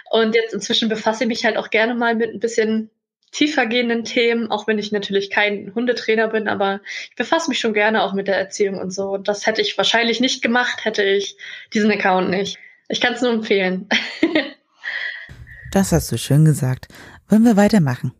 Und 0.09 0.35
jetzt 0.35 0.53
inzwischen 0.53 0.89
befasse 0.89 1.25
ich 1.25 1.27
mich 1.27 1.45
halt 1.45 1.57
auch 1.57 1.69
gerne 1.69 1.95
mal 1.95 2.15
mit 2.15 2.31
ein 2.31 2.39
bisschen 2.39 2.89
tiefergehenden 3.33 4.05
Themen, 4.05 4.49
auch 4.49 4.67
wenn 4.67 4.77
ich 4.77 4.91
natürlich 4.91 5.29
kein 5.29 5.73
Hundetrainer 5.75 6.29
bin, 6.29 6.47
aber 6.47 6.79
ich 7.09 7.15
befasse 7.15 7.49
mich 7.49 7.59
schon 7.59 7.73
gerne 7.73 8.03
auch 8.03 8.13
mit 8.13 8.27
der 8.27 8.37
Erziehung 8.37 8.77
und 8.77 8.91
so. 8.91 9.09
Und 9.09 9.27
das 9.27 9.45
hätte 9.45 9.61
ich 9.61 9.77
wahrscheinlich 9.77 10.19
nicht 10.19 10.41
gemacht, 10.41 10.85
hätte 10.85 11.03
ich 11.03 11.35
diesen 11.73 11.91
Account 11.91 12.29
nicht. 12.29 12.57
Ich 12.87 13.01
kann 13.01 13.13
es 13.13 13.21
nur 13.21 13.33
empfehlen. 13.33 13.89
das 15.71 15.91
hast 15.91 16.11
du 16.11 16.17
schön 16.17 16.45
gesagt. 16.45 16.87
Wollen 17.27 17.43
wir 17.43 17.57
weitermachen? 17.57 18.13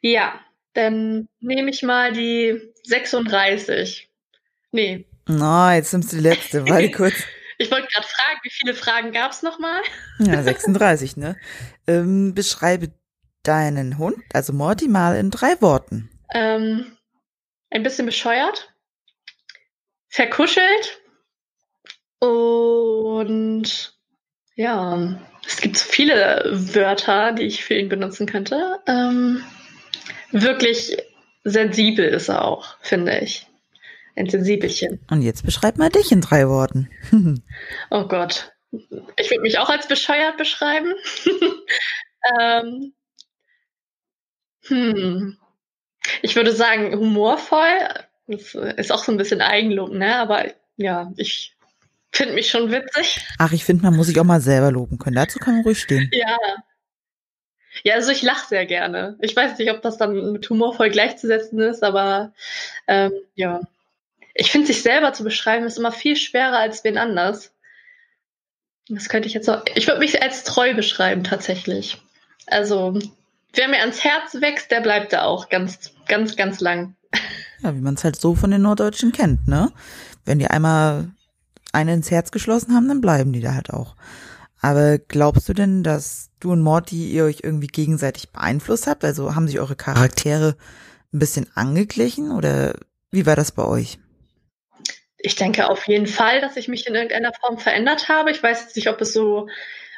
Ja, 0.00 0.40
dann 0.72 1.28
nehme 1.40 1.70
ich 1.70 1.82
mal 1.82 2.12
die 2.12 2.72
36. 2.84 4.08
Nee. 4.72 5.06
Na, 5.26 5.68
oh, 5.68 5.74
jetzt 5.74 5.92
nimmst 5.92 6.12
du 6.12 6.16
die 6.16 6.22
letzte. 6.22 6.66
Warte 6.66 6.90
kurz. 6.92 7.14
Ich 7.58 7.70
wollte 7.70 7.88
gerade 7.88 8.06
fragen, 8.06 8.40
wie 8.42 8.50
viele 8.50 8.72
Fragen 8.72 9.12
gab 9.12 9.32
es 9.32 9.42
nochmal? 9.42 9.82
Ja, 10.18 10.42
36, 10.42 11.18
ne? 11.18 11.36
Ähm, 11.86 12.34
beschreibe 12.34 12.90
deinen 13.42 13.98
Hund, 13.98 14.18
also 14.32 14.52
Morty, 14.52 14.88
mal 14.88 15.16
in 15.16 15.30
drei 15.30 15.60
Worten. 15.60 16.10
Ähm, 16.34 16.96
ein 17.70 17.82
bisschen 17.82 18.06
bescheuert, 18.06 18.72
verkuschelt 20.08 21.00
und 22.18 23.94
ja, 24.54 25.20
es 25.46 25.60
gibt 25.60 25.78
so 25.78 25.88
viele 25.88 26.44
Wörter, 26.74 27.32
die 27.32 27.44
ich 27.44 27.64
für 27.64 27.74
ihn 27.74 27.88
benutzen 27.88 28.26
könnte. 28.26 28.78
Ähm, 28.86 29.42
wirklich 30.32 30.96
sensibel 31.44 32.06
ist 32.06 32.28
er 32.28 32.44
auch, 32.44 32.76
finde 32.82 33.18
ich. 33.20 33.46
Ein 34.16 34.28
Sensibelchen. 34.28 35.00
Und 35.10 35.22
jetzt 35.22 35.46
beschreib 35.46 35.78
mal 35.78 35.88
dich 35.88 36.12
in 36.12 36.20
drei 36.20 36.46
Worten. 36.48 36.90
oh 37.90 38.06
Gott. 38.06 38.52
Ich 39.16 39.30
würde 39.30 39.40
mich 39.40 39.58
auch 39.58 39.70
als 39.70 39.88
bescheuert 39.88 40.36
beschreiben. 40.36 40.92
ähm, 42.40 42.92
hm. 44.70 45.36
Ich 46.22 46.36
würde 46.36 46.52
sagen, 46.52 46.94
humorvoll. 46.94 47.88
Das 48.26 48.54
ist 48.54 48.92
auch 48.92 49.04
so 49.04 49.12
ein 49.12 49.18
bisschen 49.18 49.40
Eigenlob, 49.40 49.92
ne? 49.92 50.16
Aber 50.16 50.46
ja, 50.76 51.12
ich 51.16 51.56
finde 52.12 52.34
mich 52.34 52.50
schon 52.50 52.70
witzig. 52.70 53.20
Ach, 53.38 53.52
ich 53.52 53.64
finde, 53.64 53.82
man 53.82 53.96
muss 53.96 54.06
sich 54.06 54.18
auch 54.18 54.24
mal 54.24 54.40
selber 54.40 54.70
loben 54.70 54.98
können. 54.98 55.16
Dazu 55.16 55.38
kann 55.38 55.54
man 55.54 55.64
ruhig 55.64 55.80
stehen. 55.80 56.08
Ja. 56.12 56.38
Ja, 57.84 57.94
also 57.94 58.10
ich 58.10 58.22
lache 58.22 58.48
sehr 58.48 58.66
gerne. 58.66 59.16
Ich 59.20 59.34
weiß 59.34 59.58
nicht, 59.58 59.70
ob 59.70 59.80
das 59.82 59.96
dann 59.96 60.32
mit 60.32 60.48
humorvoll 60.50 60.90
gleichzusetzen 60.90 61.60
ist, 61.60 61.84
aber 61.84 62.32
ähm, 62.88 63.12
ja. 63.34 63.60
Ich 64.34 64.50
finde, 64.50 64.66
sich 64.68 64.82
selber 64.82 65.12
zu 65.12 65.24
beschreiben, 65.24 65.66
ist 65.66 65.78
immer 65.78 65.92
viel 65.92 66.16
schwerer 66.16 66.58
als 66.58 66.82
wen 66.84 66.98
anders. 66.98 67.52
Das 68.88 69.08
könnte 69.08 69.28
ich 69.28 69.34
jetzt 69.34 69.48
auch. 69.48 69.62
Ich 69.74 69.86
würde 69.86 70.00
mich 70.00 70.20
als 70.22 70.44
treu 70.44 70.74
beschreiben, 70.74 71.24
tatsächlich. 71.24 71.98
Also, 72.46 72.98
wer 73.54 73.68
mir 73.68 73.80
ans 73.80 74.04
Herz 74.04 74.34
wächst, 74.34 74.70
der 74.70 74.80
bleibt 74.80 75.12
da 75.12 75.22
auch 75.22 75.48
ganz, 75.48 75.92
ganz, 76.06 76.36
ganz 76.36 76.60
lang. 76.60 76.94
Ja, 77.62 77.74
wie 77.74 77.80
man 77.80 77.94
es 77.94 78.04
halt 78.04 78.16
so 78.16 78.34
von 78.34 78.50
den 78.50 78.62
Norddeutschen 78.62 79.12
kennt, 79.12 79.46
ne? 79.48 79.72
Wenn 80.24 80.38
die 80.38 80.48
einmal 80.48 81.10
eine 81.72 81.94
ins 81.94 82.10
Herz 82.10 82.30
geschlossen 82.30 82.74
haben, 82.74 82.88
dann 82.88 83.00
bleiben 83.00 83.32
die 83.32 83.40
da 83.40 83.54
halt 83.54 83.70
auch. 83.70 83.96
Aber 84.60 84.98
glaubst 84.98 85.48
du 85.48 85.54
denn, 85.54 85.82
dass 85.82 86.30
du 86.40 86.52
und 86.52 86.60
Morty 86.60 87.10
ihr 87.10 87.24
euch 87.24 87.40
irgendwie 87.42 87.66
gegenseitig 87.66 88.30
beeinflusst 88.30 88.86
habt? 88.86 89.04
Also 89.04 89.34
haben 89.34 89.48
sich 89.48 89.58
eure 89.58 89.76
Charaktere 89.76 90.56
ein 91.12 91.18
bisschen 91.18 91.46
angeglichen 91.54 92.30
oder 92.30 92.74
wie 93.10 93.26
war 93.26 93.36
das 93.36 93.52
bei 93.52 93.64
euch? 93.64 93.98
Ich 95.18 95.36
denke 95.36 95.68
auf 95.68 95.86
jeden 95.86 96.06
Fall, 96.06 96.40
dass 96.40 96.56
ich 96.56 96.68
mich 96.68 96.86
in 96.86 96.94
irgendeiner 96.94 97.32
Form 97.32 97.58
verändert 97.58 98.08
habe. 98.08 98.30
Ich 98.30 98.42
weiß 98.42 98.62
jetzt 98.62 98.76
nicht, 98.76 98.88
ob 98.88 99.00
es 99.00 99.12
so 99.12 99.48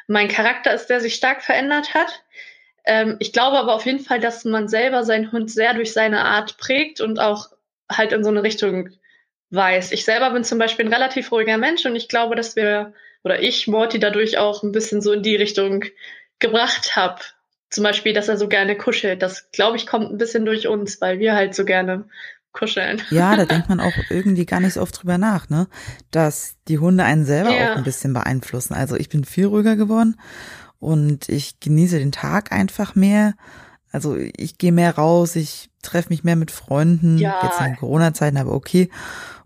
mein 0.07 0.27
Charakter 0.27 0.73
ist, 0.73 0.87
der 0.87 0.99
sich 0.99 1.15
stark 1.15 1.41
verändert 1.41 1.93
hat. 1.93 2.23
Ähm, 2.85 3.17
ich 3.19 3.33
glaube 3.33 3.57
aber 3.57 3.73
auf 3.73 3.85
jeden 3.85 3.99
Fall, 3.99 4.19
dass 4.19 4.45
man 4.45 4.67
selber 4.67 5.03
seinen 5.03 5.31
Hund 5.31 5.49
sehr 5.51 5.73
durch 5.73 5.93
seine 5.93 6.25
Art 6.25 6.57
prägt 6.57 7.01
und 7.01 7.19
auch 7.19 7.49
halt 7.89 8.11
in 8.11 8.23
so 8.23 8.29
eine 8.29 8.43
Richtung 8.43 8.89
weiß. 9.51 9.91
Ich 9.91 10.03
selber 10.03 10.31
bin 10.31 10.43
zum 10.43 10.57
Beispiel 10.57 10.85
ein 10.85 10.93
relativ 10.93 11.31
ruhiger 11.31 11.57
Mensch 11.57 11.85
und 11.85 11.95
ich 11.95 12.09
glaube, 12.09 12.35
dass 12.35 12.55
wir 12.55 12.93
oder 13.23 13.41
ich 13.41 13.67
Morty 13.67 13.99
dadurch 13.99 14.37
auch 14.37 14.63
ein 14.63 14.71
bisschen 14.71 15.01
so 15.01 15.13
in 15.13 15.23
die 15.23 15.35
Richtung 15.35 15.85
gebracht 16.39 16.95
habe. 16.95 17.21
Zum 17.69 17.83
Beispiel, 17.83 18.13
dass 18.13 18.27
er 18.27 18.37
so 18.37 18.47
gerne 18.47 18.75
kuschelt. 18.75 19.21
Das, 19.21 19.49
glaube 19.51 19.77
ich, 19.77 19.87
kommt 19.87 20.11
ein 20.11 20.17
bisschen 20.17 20.45
durch 20.45 20.67
uns, 20.67 20.99
weil 21.01 21.19
wir 21.19 21.33
halt 21.33 21.55
so 21.55 21.65
gerne 21.65 22.05
kuscheln. 22.51 23.01
Ja, 23.09 23.35
da 23.35 23.45
denkt 23.45 23.69
man 23.69 23.79
auch 23.79 23.93
irgendwie 24.09 24.45
gar 24.45 24.59
nicht 24.59 24.73
so 24.73 24.81
oft 24.81 25.01
drüber 25.01 25.17
nach, 25.17 25.49
ne? 25.49 25.67
Dass 26.11 26.57
die 26.67 26.79
Hunde 26.79 27.03
einen 27.03 27.25
selber 27.25 27.51
ja. 27.51 27.71
auch 27.71 27.77
ein 27.77 27.83
bisschen 27.83 28.13
beeinflussen. 28.13 28.73
Also 28.73 28.95
ich 28.95 29.09
bin 29.09 29.23
viel 29.23 29.45
ruhiger 29.45 29.75
geworden 29.75 30.17
und 30.83 31.29
ich 31.29 31.59
genieße 31.61 31.97
den 31.97 32.11
Tag 32.11 32.51
einfach 32.51 32.93
mehr. 32.93 33.35
Also 33.91 34.17
ich 34.17 34.57
gehe 34.57 34.73
mehr 34.73 34.95
raus, 34.95 35.35
ich 35.35 35.69
treffe 35.81 36.09
mich 36.09 36.23
mehr 36.23 36.35
mit 36.35 36.51
Freunden, 36.51 37.17
ja. 37.17 37.39
jetzt 37.43 37.61
in 37.61 37.77
Corona-Zeiten, 37.77 38.37
aber 38.37 38.51
okay. 38.51 38.89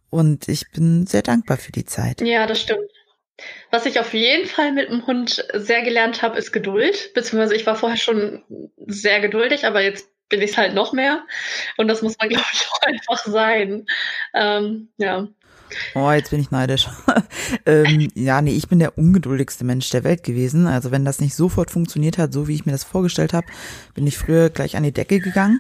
Und 0.10 0.48
ich 0.48 0.72
bin 0.72 1.06
sehr 1.06 1.22
dankbar 1.22 1.58
für 1.58 1.72
die 1.72 1.86
Zeit. 1.86 2.22
Ja, 2.22 2.48
das 2.48 2.62
stimmt. 2.62 2.90
Was 3.70 3.86
ich 3.86 4.00
auf 4.00 4.14
jeden 4.14 4.48
Fall 4.48 4.72
mit 4.72 4.90
dem 4.90 5.06
Hund 5.06 5.46
sehr 5.54 5.84
gelernt 5.84 6.24
habe, 6.24 6.40
ist 6.40 6.52
Geduld. 6.52 7.14
Beziehungsweise 7.14 7.56
ich 7.56 7.68
war 7.68 7.76
vorher 7.76 7.98
schon 7.98 8.44
sehr 8.88 9.20
geduldig, 9.20 9.66
aber 9.66 9.82
jetzt 9.82 10.10
bin 10.30 10.42
ich 10.42 10.52
es 10.52 10.58
halt 10.58 10.74
noch 10.74 10.92
mehr. 10.92 11.24
Und 11.78 11.88
das 11.88 12.02
muss 12.02 12.18
man, 12.18 12.30
glaube 12.30 12.46
ich, 12.52 12.68
auch 12.68 12.82
einfach 12.82 13.26
sein. 13.26 13.86
Ähm, 14.34 14.90
ja. 14.98 15.28
Oh, 15.96 16.12
jetzt 16.12 16.32
bin 16.32 16.40
ich 16.40 16.52
neidisch. 16.52 16.88
ähm, 17.66 18.10
ja, 18.16 18.42
nee, 18.42 18.56
ich 18.56 18.68
bin 18.68 18.80
der 18.80 18.98
ungeduldigste 18.98 19.64
Mensch 19.64 19.90
der 19.90 20.04
Welt 20.04 20.24
gewesen. 20.24 20.68
Also 20.68 20.92
wenn 20.92 21.06
das 21.06 21.20
nicht 21.20 21.36
sofort 21.36 21.72
funktioniert 21.72 22.18
hat, 22.18 22.34
so 22.34 22.48
wie 22.48 22.56
ich 22.56 22.66
mir 22.66 22.72
das 22.72 22.84
vorgestellt 22.84 23.34
habe, 23.34 23.48
bin 23.94 24.08
ich 24.08 24.18
früher 24.18 24.50
gleich 24.50 24.76
an 24.78 24.84
die 24.84 24.92
Decke 24.92 25.20
gegangen. 25.20 25.60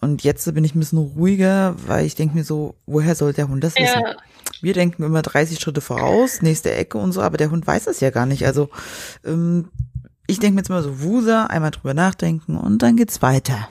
Und 0.00 0.24
jetzt 0.24 0.52
bin 0.52 0.64
ich 0.64 0.74
ein 0.74 0.80
bisschen 0.80 0.98
ruhiger, 0.98 1.76
weil 1.86 2.04
ich 2.04 2.16
denke 2.16 2.36
mir 2.36 2.42
so, 2.42 2.74
woher 2.86 3.14
soll 3.14 3.32
der 3.32 3.48
Hund 3.48 3.62
das 3.62 3.76
wissen? 3.76 4.02
Ja. 4.04 4.16
Wir 4.60 4.74
denken 4.74 5.04
immer 5.04 5.22
30 5.22 5.60
Schritte 5.60 5.80
voraus, 5.80 6.42
nächste 6.42 6.74
Ecke 6.74 6.98
und 6.98 7.12
so, 7.12 7.22
aber 7.22 7.36
der 7.36 7.50
Hund 7.50 7.66
weiß 7.66 7.86
es 7.86 8.00
ja 8.00 8.10
gar 8.10 8.26
nicht. 8.26 8.44
Also 8.44 8.68
ähm, 9.24 9.70
ich 10.26 10.40
denke 10.40 10.54
mir 10.54 10.60
jetzt 10.60 10.70
immer 10.70 10.82
so, 10.82 11.02
Wuser, 11.02 11.50
einmal 11.50 11.70
drüber 11.70 11.94
nachdenken 11.94 12.56
und 12.56 12.82
dann 12.82 12.96
geht's 12.96 13.22
weiter. 13.22 13.68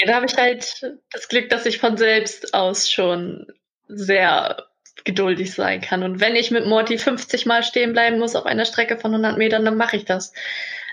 Ja, 0.00 0.06
da 0.06 0.14
habe 0.16 0.26
ich 0.26 0.36
halt 0.36 0.82
das 1.12 1.28
Glück, 1.28 1.48
dass 1.48 1.64
ich 1.64 1.78
von 1.78 1.96
selbst 1.96 2.52
aus 2.52 2.90
schon 2.90 3.46
sehr 3.88 4.66
geduldig 5.04 5.52
sein 5.52 5.80
kann. 5.80 6.02
Und 6.02 6.20
wenn 6.20 6.36
ich 6.36 6.50
mit 6.50 6.66
Morty 6.66 6.98
50 6.98 7.46
Mal 7.46 7.62
stehen 7.62 7.92
bleiben 7.92 8.18
muss 8.18 8.36
auf 8.36 8.46
einer 8.46 8.64
Strecke 8.64 8.98
von 8.98 9.12
100 9.12 9.38
Metern, 9.38 9.64
dann 9.64 9.76
mache 9.76 9.96
ich 9.96 10.04
das. 10.04 10.32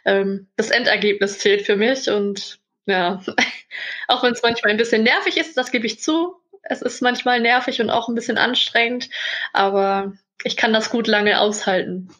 Ähm, 0.06 0.48
das 0.56 0.70
Endergebnis 0.70 1.40
zählt 1.40 1.66
für 1.66 1.76
mich 1.76 2.10
und 2.10 2.60
ja, 2.86 3.22
auch 4.08 4.24
wenn 4.24 4.34
es 4.34 4.42
manchmal 4.42 4.72
ein 4.72 4.78
bisschen 4.78 5.04
nervig 5.04 5.38
ist, 5.38 5.58
das 5.58 5.72
gebe 5.72 5.86
ich 5.86 6.02
zu. 6.02 6.36
Es 6.64 6.82
ist 6.82 7.02
manchmal 7.02 7.40
nervig 7.40 7.82
und 7.82 7.90
auch 7.90 8.10
ein 8.10 8.16
bisschen 8.16 8.38
anstrengend, 8.38 9.10
aber 9.54 10.14
ich 10.44 10.58
kann 10.58 10.74
das 10.74 10.90
gut 10.90 11.08
lange 11.08 11.40
aushalten. 11.40 12.10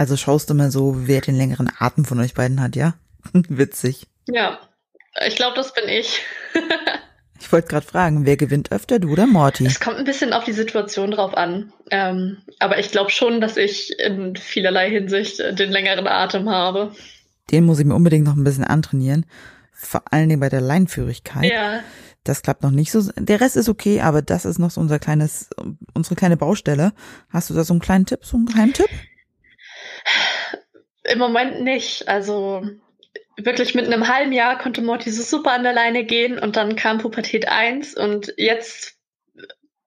Also 0.00 0.16
schaust 0.16 0.48
du 0.48 0.54
mal 0.54 0.70
so, 0.70 1.08
wer 1.08 1.20
den 1.20 1.34
längeren 1.34 1.72
Atem 1.76 2.04
von 2.04 2.20
euch 2.20 2.32
beiden 2.32 2.62
hat, 2.62 2.76
ja? 2.76 2.94
Witzig. 3.32 4.06
Ja, 4.28 4.60
ich 5.26 5.34
glaube, 5.34 5.56
das 5.56 5.74
bin 5.74 5.88
ich. 5.88 6.20
Ich 7.40 7.52
wollte 7.52 7.68
gerade 7.68 7.86
fragen, 7.86 8.26
wer 8.26 8.36
gewinnt 8.36 8.72
öfter, 8.72 8.98
du 8.98 9.10
oder 9.10 9.26
Morty? 9.26 9.66
Es 9.66 9.80
kommt 9.80 9.96
ein 9.96 10.04
bisschen 10.04 10.32
auf 10.32 10.44
die 10.44 10.52
Situation 10.52 11.10
drauf 11.10 11.34
an. 11.36 11.72
Ähm, 11.90 12.38
aber 12.58 12.78
ich 12.78 12.90
glaube 12.90 13.10
schon, 13.10 13.40
dass 13.40 13.56
ich 13.56 13.98
in 13.98 14.36
vielerlei 14.36 14.90
Hinsicht 14.90 15.38
den 15.38 15.70
längeren 15.70 16.06
Atem 16.06 16.50
habe. 16.50 16.92
Den 17.50 17.64
muss 17.64 17.78
ich 17.78 17.86
mir 17.86 17.94
unbedingt 17.94 18.26
noch 18.26 18.36
ein 18.36 18.44
bisschen 18.44 18.64
antrainieren 18.64 19.24
vor 19.78 20.02
allen 20.10 20.28
Dingen 20.28 20.40
bei 20.40 20.48
der 20.48 20.60
Leinführigkeit. 20.60 21.50
Ja. 21.50 21.80
Das 22.24 22.42
klappt 22.42 22.64
noch 22.64 22.72
nicht 22.72 22.90
so. 22.90 23.10
Der 23.16 23.40
Rest 23.40 23.56
ist 23.56 23.68
okay, 23.68 24.00
aber 24.00 24.22
das 24.22 24.44
ist 24.44 24.58
noch 24.58 24.72
so 24.72 24.80
unser 24.80 24.98
kleines, 24.98 25.50
unsere 25.94 26.16
kleine 26.16 26.36
Baustelle. 26.36 26.92
Hast 27.30 27.48
du 27.48 27.54
da 27.54 27.62
so 27.62 27.72
einen 27.72 27.80
kleinen 27.80 28.04
Tipp, 28.04 28.24
so 28.24 28.36
einen 28.36 28.46
Geheimtipp? 28.46 28.88
Im 31.04 31.18
Moment 31.18 31.62
nicht. 31.62 32.08
Also 32.08 32.62
wirklich 33.38 33.74
mit 33.74 33.86
einem 33.86 34.08
halben 34.08 34.32
Jahr 34.32 34.58
konnte 34.58 34.82
Morty 34.82 35.10
so 35.10 35.22
super 35.22 35.52
an 35.52 35.62
der 35.62 35.72
Leine 35.72 36.04
gehen 36.04 36.38
und 36.38 36.56
dann 36.56 36.76
kam 36.76 36.98
Pubertät 36.98 37.48
1 37.48 37.94
und 37.94 38.34
jetzt 38.36 38.98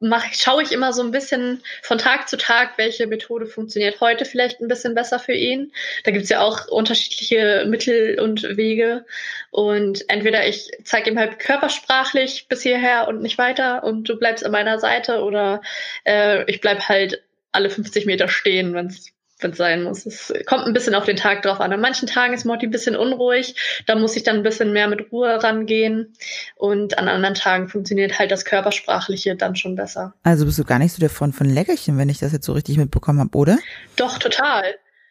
mache 0.01 0.29
schaue 0.33 0.63
ich 0.63 0.71
immer 0.71 0.93
so 0.93 1.03
ein 1.03 1.11
bisschen 1.11 1.61
von 1.83 1.99
Tag 1.99 2.27
zu 2.27 2.35
Tag, 2.35 2.77
welche 2.77 3.05
Methode 3.05 3.45
funktioniert 3.45 4.01
heute 4.01 4.25
vielleicht 4.25 4.59
ein 4.59 4.67
bisschen 4.67 4.95
besser 4.95 5.19
für 5.19 5.33
ihn. 5.33 5.71
Da 6.03 6.11
gibt's 6.11 6.29
ja 6.29 6.41
auch 6.41 6.67
unterschiedliche 6.67 7.65
Mittel 7.67 8.19
und 8.19 8.57
Wege. 8.57 9.05
Und 9.51 10.09
entweder 10.09 10.47
ich 10.47 10.71
zeige 10.83 11.11
ihm 11.11 11.19
halt 11.19 11.37
körpersprachlich 11.37 12.47
bis 12.49 12.63
hierher 12.63 13.07
und 13.07 13.21
nicht 13.21 13.37
weiter 13.37 13.83
und 13.83 14.09
du 14.09 14.17
bleibst 14.17 14.43
an 14.43 14.51
meiner 14.51 14.79
Seite 14.79 15.21
oder 15.21 15.61
äh, 16.03 16.49
ich 16.49 16.61
bleib 16.61 16.89
halt 16.89 17.23
alle 17.51 17.69
50 17.69 18.07
Meter 18.07 18.27
stehen, 18.27 18.73
wenn's 18.73 19.11
wenn 19.43 19.51
es 19.51 19.57
sein 19.57 19.83
muss. 19.83 20.05
Es 20.05 20.33
kommt 20.45 20.65
ein 20.65 20.73
bisschen 20.73 20.95
auf 20.95 21.05
den 21.05 21.17
Tag 21.17 21.41
drauf 21.41 21.59
an. 21.59 21.73
An 21.73 21.81
manchen 21.81 22.07
Tagen 22.07 22.33
ist 22.33 22.45
Morty 22.45 22.67
ein 22.67 22.71
bisschen 22.71 22.95
unruhig, 22.95 23.55
da 23.85 23.95
muss 23.95 24.15
ich 24.15 24.23
dann 24.23 24.37
ein 24.37 24.43
bisschen 24.43 24.73
mehr 24.73 24.87
mit 24.87 25.11
Ruhe 25.11 25.43
rangehen 25.43 26.13
und 26.55 26.97
an 26.97 27.07
anderen 27.07 27.35
Tagen 27.35 27.67
funktioniert 27.69 28.19
halt 28.19 28.31
das 28.31 28.45
Körpersprachliche 28.45 29.35
dann 29.35 29.55
schon 29.55 29.75
besser. 29.75 30.13
Also 30.23 30.45
bist 30.45 30.59
du 30.59 30.63
gar 30.63 30.79
nicht 30.79 30.93
so 30.93 30.99
der 30.99 31.09
Freund 31.09 31.35
von 31.35 31.49
Leckerchen, 31.49 31.97
wenn 31.97 32.09
ich 32.09 32.19
das 32.19 32.33
jetzt 32.33 32.45
so 32.45 32.53
richtig 32.53 32.77
mitbekommen 32.77 33.19
habe, 33.19 33.37
oder? 33.37 33.57
Doch, 33.95 34.17
total. 34.17 34.63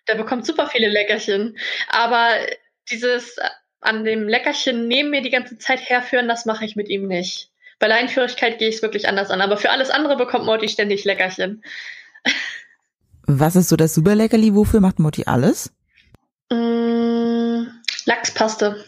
Der 0.08 0.14
bekommt 0.14 0.46
super 0.46 0.66
viele 0.66 0.88
Leckerchen. 0.88 1.56
Aber 1.88 2.28
dieses 2.90 3.36
an 3.80 4.04
dem 4.04 4.28
Leckerchen 4.28 4.88
neben 4.88 5.10
mir 5.10 5.22
die 5.22 5.30
ganze 5.30 5.58
Zeit 5.58 5.80
herführen, 5.88 6.28
das 6.28 6.46
mache 6.46 6.64
ich 6.64 6.76
mit 6.76 6.88
ihm 6.88 7.06
nicht. 7.06 7.50
Bei 7.78 7.86
Leinführigkeit 7.86 8.58
gehe 8.58 8.68
ich 8.68 8.76
es 8.76 8.82
wirklich 8.82 9.08
anders 9.08 9.30
an. 9.30 9.40
Aber 9.40 9.56
für 9.56 9.70
alles 9.70 9.90
andere 9.90 10.16
bekommt 10.16 10.44
Morty 10.44 10.68
ständig 10.68 11.04
Leckerchen. 11.04 11.64
Was 13.38 13.54
ist 13.54 13.68
so 13.68 13.76
das 13.76 13.94
Superleckerli? 13.94 14.54
Wofür 14.56 14.80
macht 14.80 14.98
Mutti 14.98 15.24
alles? 15.26 15.72
Mm, 16.50 17.62
Lachspaste. 18.04 18.84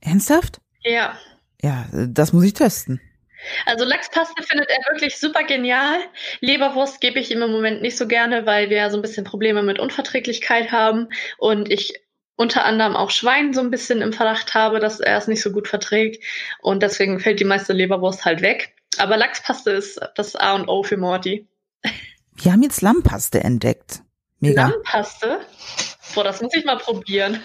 Ernsthaft? 0.00 0.60
Ja. 0.82 1.16
Ja, 1.62 1.86
das 1.92 2.32
muss 2.32 2.44
ich 2.44 2.54
testen. 2.54 3.00
Also 3.66 3.84
Lachspaste 3.84 4.42
findet 4.42 4.68
er 4.68 4.92
wirklich 4.92 5.18
super 5.18 5.44
genial. 5.44 6.00
Leberwurst 6.40 7.00
gebe 7.00 7.20
ich 7.20 7.30
ihm 7.30 7.42
im 7.42 7.52
Moment 7.52 7.80
nicht 7.80 7.96
so 7.96 8.08
gerne, 8.08 8.44
weil 8.44 8.70
wir 8.70 8.90
so 8.90 8.96
ein 8.98 9.02
bisschen 9.02 9.24
Probleme 9.24 9.62
mit 9.62 9.78
Unverträglichkeit 9.78 10.72
haben 10.72 11.08
und 11.38 11.70
ich 11.70 11.94
unter 12.34 12.64
anderem 12.64 12.96
auch 12.96 13.10
Schwein 13.10 13.52
so 13.52 13.60
ein 13.60 13.70
bisschen 13.70 14.00
im 14.00 14.12
Verdacht 14.12 14.54
habe, 14.54 14.80
dass 14.80 14.98
er 14.98 15.16
es 15.16 15.28
nicht 15.28 15.42
so 15.42 15.52
gut 15.52 15.68
verträgt 15.68 16.24
und 16.60 16.82
deswegen 16.82 17.20
fällt 17.20 17.38
die 17.38 17.44
meiste 17.44 17.72
Leberwurst 17.72 18.24
halt 18.24 18.42
weg. 18.42 18.74
Aber 18.98 19.16
Lachspaste 19.16 19.70
ist 19.70 20.00
das 20.16 20.34
A 20.34 20.56
und 20.56 20.68
O 20.68 20.82
für 20.82 20.96
Morty. 20.96 21.46
Wir 22.40 22.52
haben 22.52 22.62
jetzt 22.62 22.82
Lammpaste 22.82 23.42
entdeckt. 23.42 24.02
Mega. 24.40 24.68
Lammpaste? 24.68 25.40
Boah, 26.14 26.24
das 26.24 26.40
muss 26.40 26.54
ich 26.54 26.64
mal 26.64 26.78
probieren. 26.78 27.40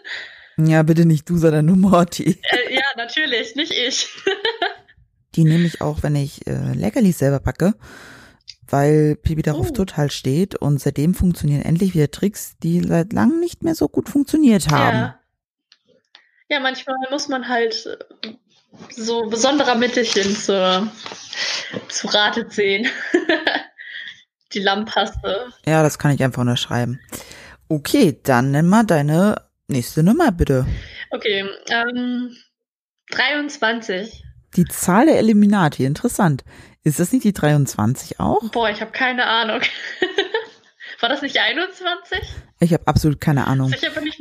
ja, 0.56 0.82
bitte 0.82 1.06
nicht 1.06 1.28
du, 1.28 1.38
sondern 1.38 1.66
nur 1.66 1.76
Morty. 1.76 2.40
Äh, 2.50 2.74
ja, 2.74 2.82
natürlich, 2.96 3.54
nicht 3.54 3.72
ich. 3.72 4.08
Die 5.34 5.44
nehme 5.44 5.64
ich 5.64 5.80
auch, 5.80 6.02
wenn 6.02 6.16
ich 6.16 6.46
äh, 6.46 6.72
Leckerlis 6.74 7.18
selber 7.18 7.40
packe, 7.40 7.74
weil 8.68 9.16
Pipi 9.16 9.42
darauf 9.42 9.70
oh. 9.70 9.72
total 9.72 10.10
steht 10.10 10.56
und 10.56 10.78
seitdem 10.78 11.14
funktionieren 11.14 11.62
endlich 11.62 11.94
wieder 11.94 12.10
Tricks, 12.10 12.56
die 12.62 12.80
seit 12.80 13.12
langem 13.14 13.40
nicht 13.40 13.62
mehr 13.62 13.74
so 13.74 13.88
gut 13.88 14.10
funktioniert 14.10 14.70
haben. 14.70 14.98
Ja, 14.98 15.20
ja 16.50 16.60
manchmal 16.60 16.96
muss 17.10 17.28
man 17.28 17.48
halt 17.48 17.86
äh, 17.86 18.34
so 18.90 19.22
besonderer 19.28 19.76
Mittelchen 19.76 20.36
zu, 20.36 20.90
zu 21.88 22.06
Rate 22.08 22.48
ziehen. 22.48 22.88
Die 24.54 24.60
Lammpaste. 24.60 25.48
Ja, 25.66 25.82
das 25.82 25.98
kann 25.98 26.12
ich 26.12 26.22
einfach 26.22 26.42
unterschreiben. 26.42 27.00
Okay, 27.68 28.18
dann 28.22 28.50
nimm 28.50 28.68
mal 28.68 28.84
deine 28.84 29.36
nächste 29.66 30.02
Nummer 30.02 30.30
bitte. 30.30 30.66
Okay, 31.10 31.44
ähm, 31.70 32.36
23. 33.10 34.24
Die 34.56 34.64
Zahl 34.66 35.06
der 35.06 35.18
Eliminati, 35.18 35.84
interessant. 35.84 36.44
Ist 36.84 37.00
das 37.00 37.12
nicht 37.12 37.24
die 37.24 37.32
23 37.32 38.20
auch? 38.20 38.50
Boah, 38.50 38.68
ich 38.68 38.80
habe 38.80 38.92
keine 38.92 39.24
Ahnung. 39.26 39.60
War 41.00 41.08
das 41.08 41.22
nicht 41.22 41.38
21? 41.38 42.18
Ich 42.60 42.72
habe 42.72 42.86
absolut 42.86 43.20
keine 43.20 43.46
Ahnung. 43.46 43.74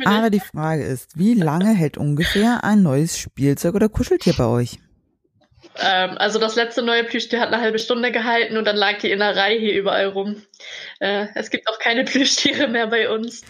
Aber 0.06 0.30
die 0.30 0.40
Frage 0.40 0.84
ist, 0.84 1.18
wie 1.18 1.34
lange 1.34 1.74
hält 1.74 1.98
ungefähr 1.98 2.64
ein 2.64 2.82
neues 2.82 3.18
Spielzeug 3.18 3.76
oder 3.76 3.90
Kuscheltier 3.90 4.34
bei 4.34 4.46
euch? 4.46 4.80
Ähm, 5.84 6.18
also 6.18 6.40
das 6.40 6.56
letzte 6.56 6.82
neue 6.82 7.04
Plüschtier 7.04 7.40
hat 7.40 7.54
eine 7.54 7.62
halbe 7.62 7.80
Stunde 7.80 8.12
gehalten 8.12 8.58
und 8.58 8.66
dann 8.66 8.76
lag 8.76 8.98
die 9.00 9.12
Innerei 9.12 9.58
hier 9.58 9.74
überall 9.74 10.08
rum. 10.08 10.42
Äh, 11.00 11.28
es 11.36 11.50
gibt 11.50 11.68
auch 11.68 11.80
keine 11.80 12.04
Plüschtiere 12.06 12.68
mehr 12.68 12.88
bei 12.88 13.10
uns. 13.10 13.42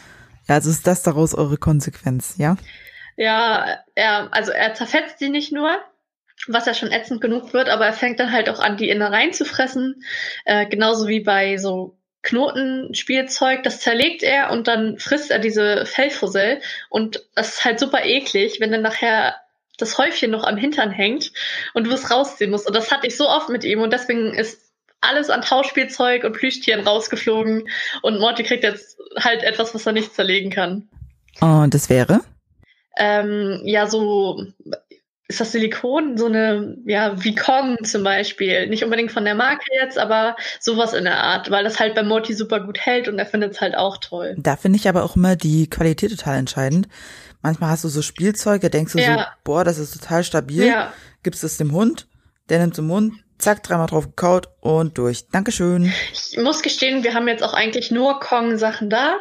Ja, 0.47 0.55
also 0.55 0.69
ist 0.69 0.88
das 0.88 1.03
daraus 1.03 1.35
eure 1.35 1.57
Konsequenz, 1.57 2.35
ja? 2.38 2.57
Ja, 3.17 3.79
er, 3.95 4.29
also 4.31 4.51
er 4.51 4.73
zerfetzt 4.73 5.19
sie 5.19 5.29
nicht 5.29 5.51
nur, 5.51 5.77
was 6.47 6.65
ja 6.65 6.73
schon 6.73 6.91
ätzend 6.91 7.21
genug 7.21 7.53
wird, 7.53 7.69
aber 7.69 7.85
er 7.85 7.93
fängt 7.93 8.19
dann 8.19 8.31
halt 8.31 8.50
auch 8.50 8.59
an, 8.59 8.77
die 8.77 8.89
Innereien 8.89 9.33
zu 9.33 9.45
fressen. 9.45 10.03
Äh, 10.45 10.67
genauso 10.67 11.07
wie 11.07 11.19
bei 11.19 11.57
so 11.57 11.97
Knotenspielzeug, 12.23 13.63
das 13.63 13.79
zerlegt 13.79 14.23
er 14.23 14.51
und 14.51 14.67
dann 14.67 14.97
frisst 14.97 15.31
er 15.31 15.39
diese 15.39 15.85
Fellfussel 15.85 16.61
und 16.89 17.23
das 17.35 17.55
ist 17.55 17.65
halt 17.65 17.79
super 17.79 18.05
eklig, 18.05 18.59
wenn 18.59 18.71
dann 18.71 18.83
nachher 18.83 19.40
das 19.81 19.97
Häufchen 19.97 20.31
noch 20.31 20.43
am 20.43 20.57
Hintern 20.57 20.91
hängt 20.91 21.31
und 21.73 21.85
du 21.85 21.91
es 21.91 22.11
rausziehen 22.11 22.51
musst. 22.51 22.67
Und 22.67 22.75
das 22.75 22.91
hatte 22.91 23.07
ich 23.07 23.17
so 23.17 23.27
oft 23.27 23.50
mit 23.50 23.63
ihm 23.63 23.81
und 23.81 23.91
deswegen 23.91 24.33
ist 24.33 24.71
alles 25.01 25.29
an 25.29 25.41
Tauschspielzeug 25.41 26.23
und 26.23 26.33
Plüschtieren 26.33 26.88
rausgeflogen 26.88 27.67
und 28.03 28.19
Morty 28.19 28.43
kriegt 28.43 28.63
jetzt 28.63 29.00
halt 29.17 29.43
etwas, 29.43 29.73
was 29.73 29.85
er 29.85 29.93
nicht 29.93 30.13
zerlegen 30.13 30.51
kann. 30.51 30.88
Und 31.39 31.73
das 31.73 31.89
wäre? 31.89 32.21
Ähm, 32.97 33.61
ja, 33.63 33.88
so 33.88 34.45
ist 35.31 35.39
das 35.39 35.53
Silikon, 35.53 36.17
so 36.17 36.25
eine, 36.25 36.77
ja, 36.85 37.23
wie 37.23 37.33
Kong 37.33 37.77
zum 37.83 38.03
Beispiel. 38.03 38.67
Nicht 38.67 38.83
unbedingt 38.83 39.11
von 39.11 39.23
der 39.23 39.33
Marke 39.33 39.65
jetzt, 39.81 39.97
aber 39.97 40.35
sowas 40.59 40.93
in 40.93 41.05
der 41.05 41.23
Art, 41.23 41.49
weil 41.49 41.63
das 41.63 41.79
halt 41.79 41.95
bei 41.95 42.03
Morty 42.03 42.34
super 42.34 42.60
gut 42.60 42.79
hält 42.79 43.08
und 43.08 43.17
er 43.17 43.25
findet 43.25 43.53
es 43.53 43.62
halt 43.62 43.75
auch 43.75 43.97
toll. 43.97 44.36
Da 44.38 44.58
finde 44.58 44.77
ich 44.77 44.89
aber 44.89 45.03
auch 45.03 45.15
immer 45.15 45.38
die 45.38 45.69
Qualität 45.69 46.12
total 46.12 46.38
entscheidend. 46.38 46.89
Manchmal 47.41 47.69
hast 47.69 47.86
du 47.86 47.88
so 47.88 48.01
Spielzeuge, 48.01 48.69
denkst 48.69 48.93
du 48.93 48.99
ja. 48.99 49.17
so, 49.17 49.23
boah, 49.45 49.63
das 49.63 49.79
ist 49.79 49.99
total 49.99 50.25
stabil. 50.25 50.65
Ja. 50.65 50.93
Gibst 51.23 51.43
es 51.43 51.58
dem 51.58 51.71
Hund, 51.71 52.08
der 52.49 52.60
nimmt 52.60 52.75
zum 52.75 52.88
Mund, 52.88 53.13
zack, 53.41 53.63
dreimal 53.63 53.88
drauf 53.88 54.06
gekaut 54.06 54.49
und 54.62 54.97
durch. 54.97 55.27
Dankeschön. 55.30 55.91
Ich 56.13 56.38
muss 56.38 56.62
gestehen, 56.62 57.04
wir 57.04 57.13
haben 57.13 57.27
jetzt 57.27 57.43
auch 57.43 57.54
eigentlich 57.54 57.91
nur 57.91 58.19
Kong-Sachen 58.19 58.89
da. 58.89 59.17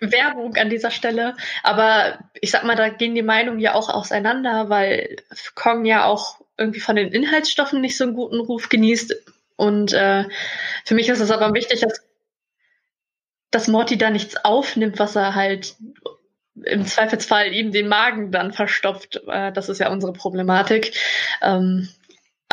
Werbung 0.00 0.56
an 0.56 0.70
dieser 0.70 0.90
Stelle. 0.90 1.36
Aber 1.62 2.18
ich 2.40 2.50
sag 2.50 2.64
mal, 2.64 2.76
da 2.76 2.88
gehen 2.88 3.14
die 3.14 3.22
Meinungen 3.22 3.60
ja 3.60 3.74
auch 3.74 3.88
auseinander, 3.88 4.68
weil 4.70 5.16
Kong 5.54 5.84
ja 5.84 6.06
auch 6.06 6.40
irgendwie 6.56 6.80
von 6.80 6.96
den 6.96 7.12
Inhaltsstoffen 7.12 7.80
nicht 7.80 7.96
so 7.96 8.04
einen 8.04 8.14
guten 8.14 8.40
Ruf 8.40 8.68
genießt. 8.68 9.14
Und 9.56 9.92
äh, 9.92 10.24
für 10.84 10.94
mich 10.94 11.08
ist 11.08 11.20
es 11.20 11.30
aber 11.30 11.52
wichtig, 11.54 11.80
dass, 11.80 12.00
dass 13.50 13.68
Morty 13.68 13.98
da 13.98 14.10
nichts 14.10 14.36
aufnimmt, 14.44 14.98
was 14.98 15.16
er 15.16 15.34
halt 15.34 15.76
im 16.62 16.86
Zweifelsfall 16.86 17.52
ihm 17.52 17.72
den 17.72 17.88
Magen 17.88 18.30
dann 18.30 18.52
verstopft. 18.52 19.20
Äh, 19.26 19.52
das 19.52 19.68
ist 19.68 19.80
ja 19.80 19.90
unsere 19.90 20.12
Problematik. 20.12 20.92
Ähm, 21.42 21.88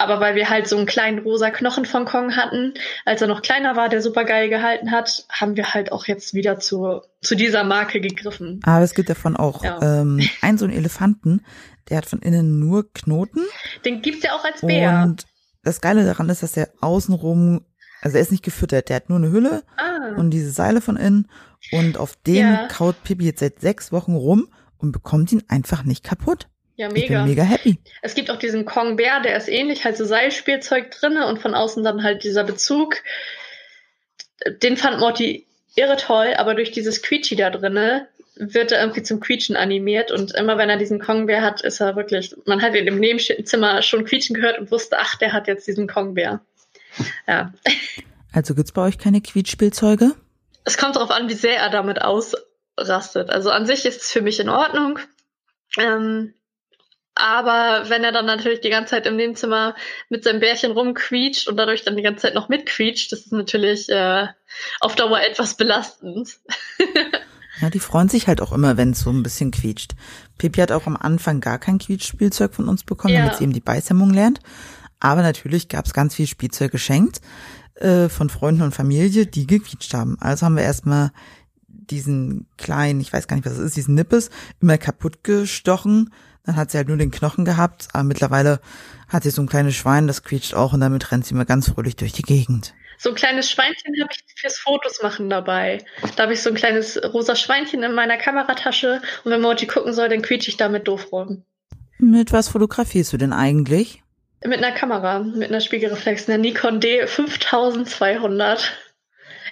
aber 0.01 0.19
weil 0.19 0.35
wir 0.35 0.49
halt 0.49 0.67
so 0.67 0.77
einen 0.77 0.85
kleinen 0.85 1.19
rosa 1.19 1.51
Knochen 1.51 1.85
von 1.85 2.05
Kong 2.05 2.35
hatten, 2.35 2.73
als 3.05 3.21
er 3.21 3.27
noch 3.27 3.41
kleiner 3.41 3.75
war, 3.75 3.87
der 3.87 4.01
super 4.01 4.25
geil 4.25 4.49
gehalten 4.49 4.91
hat, 4.91 5.25
haben 5.29 5.55
wir 5.55 5.73
halt 5.73 5.91
auch 5.91 6.07
jetzt 6.07 6.33
wieder 6.33 6.59
zu, 6.59 7.01
zu 7.21 7.35
dieser 7.35 7.63
Marke 7.63 8.01
gegriffen. 8.01 8.59
Aber 8.63 8.83
es 8.83 8.93
gibt 8.93 9.09
davon 9.09 9.37
auch 9.37 9.63
ja. 9.63 9.79
ähm, 9.81 10.19
einen 10.41 10.57
so 10.57 10.65
einen 10.65 10.73
Elefanten, 10.73 11.41
der 11.89 11.97
hat 11.97 12.05
von 12.05 12.19
innen 12.19 12.59
nur 12.59 12.91
Knoten. 12.93 13.41
Den 13.85 14.01
gibt's 14.01 14.23
ja 14.23 14.33
auch 14.33 14.43
als 14.43 14.61
Bär. 14.61 15.03
Und 15.03 15.25
das 15.63 15.81
Geile 15.81 16.05
daran 16.05 16.29
ist, 16.29 16.41
dass 16.41 16.53
der 16.53 16.69
außenrum, 16.81 17.65
also 18.01 18.17
er 18.17 18.21
ist 18.21 18.31
nicht 18.31 18.43
gefüttert, 18.43 18.89
der 18.89 18.95
hat 18.97 19.09
nur 19.09 19.19
eine 19.19 19.31
Hülle 19.31 19.63
ah. 19.77 20.15
und 20.17 20.31
diese 20.31 20.51
Seile 20.51 20.81
von 20.81 20.97
innen 20.97 21.29
und 21.71 21.97
auf 21.97 22.15
dem 22.15 22.47
ja. 22.47 22.67
kaut 22.67 23.03
Pippi 23.03 23.25
jetzt 23.25 23.39
seit 23.39 23.61
sechs 23.61 23.91
Wochen 23.91 24.15
rum 24.15 24.47
und 24.77 24.91
bekommt 24.91 25.31
ihn 25.31 25.43
einfach 25.47 25.83
nicht 25.83 26.03
kaputt. 26.03 26.47
Ja, 26.81 26.89
mega. 26.89 27.01
Ich 27.01 27.09
bin 27.09 27.25
mega 27.25 27.43
happy. 27.43 27.77
Es 28.01 28.15
gibt 28.15 28.31
auch 28.31 28.39
diesen 28.39 28.65
Kong 28.65 28.95
Bär, 28.95 29.19
der 29.19 29.37
ist 29.37 29.47
ähnlich, 29.47 29.85
halt 29.85 29.97
so 29.97 30.03
Seilspielzeug 30.03 30.89
drinne 30.89 31.27
und 31.27 31.37
von 31.37 31.53
außen 31.53 31.83
dann 31.83 32.01
halt 32.01 32.23
dieser 32.23 32.43
Bezug. 32.43 32.95
Den 34.63 34.77
fand 34.77 34.99
Morty 34.99 35.45
irre 35.75 35.95
toll, 35.97 36.33
aber 36.35 36.55
durch 36.55 36.71
dieses 36.71 37.03
Quietschi 37.03 37.35
da 37.35 37.51
drinne 37.51 38.07
wird 38.35 38.71
er 38.71 38.81
irgendwie 38.81 39.03
zum 39.03 39.19
Quietschen 39.19 39.55
animiert 39.55 40.11
und 40.11 40.33
immer 40.33 40.57
wenn 40.57 40.71
er 40.71 40.77
diesen 40.77 40.99
Kong-Bär 40.99 41.43
hat, 41.43 41.61
ist 41.61 41.81
er 41.81 41.95
wirklich, 41.95 42.35
man 42.47 42.63
hat 42.63 42.73
ihn 42.73 42.87
im 42.87 42.99
Nebenzimmer 42.99 43.83
schon 43.83 44.03
quietschen 44.03 44.35
gehört 44.35 44.57
und 44.57 44.71
wusste, 44.71 44.97
ach, 44.97 45.17
der 45.17 45.33
hat 45.33 45.47
jetzt 45.47 45.67
diesen 45.67 45.87
Kong-Bär. 45.87 46.41
Ja. 47.27 47.53
Also 48.31 48.55
gibt's 48.55 48.71
bei 48.71 48.81
euch 48.81 48.97
keine 48.97 49.21
Quietschspielzeuge? 49.21 50.15
Es 50.63 50.79
kommt 50.79 50.95
darauf 50.95 51.11
an, 51.11 51.29
wie 51.29 51.35
sehr 51.35 51.57
er 51.57 51.69
damit 51.69 52.01
ausrastet. 52.01 53.29
Also 53.29 53.51
an 53.51 53.67
sich 53.67 53.85
ist 53.85 54.01
es 54.01 54.11
für 54.11 54.21
mich 54.21 54.39
in 54.39 54.49
Ordnung. 54.49 54.97
Ähm, 55.77 56.33
aber 57.21 57.89
wenn 57.89 58.03
er 58.03 58.11
dann 58.11 58.25
natürlich 58.25 58.61
die 58.61 58.69
ganze 58.69 58.91
Zeit 58.91 59.05
im 59.05 59.15
Nebenzimmer 59.15 59.75
mit 60.09 60.23
seinem 60.23 60.39
Bärchen 60.39 60.71
rumquietscht 60.71 61.47
und 61.47 61.55
dadurch 61.57 61.83
dann 61.83 61.95
die 61.95 62.01
ganze 62.01 62.23
Zeit 62.23 62.33
noch 62.33 62.49
mitquietscht, 62.49 63.11
das 63.11 63.21
ist 63.21 63.31
natürlich 63.31 63.89
äh, 63.89 64.27
auf 64.79 64.95
Dauer 64.95 65.21
etwas 65.21 65.55
belastend. 65.55 66.39
ja, 67.61 67.69
die 67.69 67.79
freuen 67.79 68.09
sich 68.09 68.27
halt 68.27 68.41
auch 68.41 68.51
immer, 68.51 68.75
wenn 68.75 68.91
es 68.91 69.01
so 69.01 69.11
ein 69.11 69.21
bisschen 69.21 69.51
quietscht. 69.51 69.91
Pipi 70.39 70.61
hat 70.61 70.71
auch 70.71 70.87
am 70.87 70.97
Anfang 70.97 71.41
gar 71.41 71.59
kein 71.59 71.77
Quietschspielzeug 71.77 72.55
von 72.55 72.67
uns 72.67 72.83
bekommen, 72.83 73.13
ja. 73.13 73.21
damit 73.21 73.37
sie 73.37 73.43
eben 73.43 73.53
die 73.53 73.61
Beißhemmung 73.61 74.11
lernt. 74.11 74.39
Aber 74.99 75.21
natürlich 75.21 75.67
gab 75.67 75.85
es 75.85 75.93
ganz 75.93 76.15
viel 76.15 76.27
Spielzeug 76.27 76.71
geschenkt 76.71 77.21
äh, 77.75 78.09
von 78.09 78.29
Freunden 78.29 78.63
und 78.63 78.73
Familie, 78.73 79.27
die 79.27 79.45
gequietscht 79.45 79.93
haben. 79.93 80.17
Also 80.19 80.47
haben 80.47 80.55
wir 80.55 80.63
erstmal 80.63 81.11
diesen 81.67 82.47
kleinen, 82.57 83.01
ich 83.01 83.13
weiß 83.13 83.27
gar 83.27 83.35
nicht, 83.35 83.45
was 83.45 83.53
es 83.53 83.59
ist, 83.59 83.77
diesen 83.77 83.95
Nippes, 83.95 84.29
immer 84.59 84.77
kaputt 84.77 85.23
gestochen. 85.23 86.11
Dann 86.45 86.55
hat 86.55 86.71
sie 86.71 86.77
halt 86.77 86.87
nur 86.87 86.97
den 86.97 87.11
Knochen 87.11 87.45
gehabt, 87.45 87.87
aber 87.93 88.03
mittlerweile 88.03 88.59
hat 89.07 89.23
sie 89.23 89.29
so 89.29 89.41
ein 89.41 89.47
kleines 89.49 89.75
Schwein, 89.75 90.07
das 90.07 90.23
quietscht 90.23 90.53
auch 90.53 90.73
und 90.73 90.81
damit 90.81 91.11
rennt 91.11 91.25
sie 91.25 91.33
immer 91.33 91.45
ganz 91.45 91.69
fröhlich 91.69 91.95
durch 91.95 92.13
die 92.13 92.23
Gegend. 92.23 92.73
So 92.97 93.09
ein 93.09 93.15
kleines 93.15 93.49
Schweinchen 93.49 93.95
habe 93.99 94.11
ich 94.11 94.23
fürs 94.35 94.57
Fotos 94.57 95.01
machen 95.01 95.29
dabei. 95.29 95.83
Da 96.15 96.23
habe 96.23 96.33
ich 96.33 96.41
so 96.41 96.49
ein 96.49 96.55
kleines 96.55 97.01
rosa 97.13 97.35
Schweinchen 97.35 97.81
in 97.81 97.93
meiner 97.93 98.17
Kameratasche 98.17 99.01
und 99.23 99.31
wenn 99.31 99.41
Moji 99.41 99.67
gucken 99.67 99.93
soll, 99.93 100.09
dann 100.09 100.21
quietsche 100.21 100.49
ich 100.49 100.57
damit 100.57 100.87
doof 100.87 101.11
rum. 101.11 101.43
Mit 101.97 102.31
was 102.31 102.49
fotografierst 102.49 103.13
du 103.13 103.17
denn 103.17 103.33
eigentlich? 103.33 104.03
Mit 104.43 104.57
einer 104.57 104.71
Kamera, 104.71 105.19
mit 105.19 105.49
einer 105.49 105.61
Spiegelreflex, 105.61 106.27
einer 106.27 106.39
Nikon 106.39 106.79
D 106.79 107.05
5200. 107.05 108.71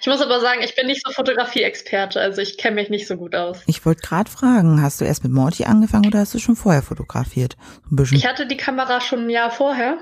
Ich 0.00 0.06
muss 0.06 0.20
aber 0.22 0.40
sagen, 0.40 0.62
ich 0.62 0.74
bin 0.74 0.86
nicht 0.86 1.04
so 1.04 1.12
Fotografie-Experte, 1.12 2.20
also 2.20 2.40
ich 2.40 2.56
kenne 2.56 2.76
mich 2.76 2.88
nicht 2.88 3.06
so 3.06 3.16
gut 3.16 3.34
aus. 3.34 3.58
Ich 3.66 3.84
wollte 3.84 4.00
gerade 4.00 4.30
fragen, 4.30 4.82
hast 4.82 5.00
du 5.00 5.04
erst 5.04 5.24
mit 5.24 5.32
Morty 5.32 5.64
angefangen 5.64 6.06
oder 6.06 6.20
hast 6.20 6.34
du 6.34 6.38
schon 6.38 6.56
vorher 6.56 6.82
fotografiert? 6.82 7.56
Ein 7.90 7.96
bisschen. 7.96 8.16
Ich 8.16 8.26
hatte 8.26 8.46
die 8.46 8.56
Kamera 8.56 9.00
schon 9.00 9.26
ein 9.26 9.30
Jahr 9.30 9.50
vorher. 9.50 9.98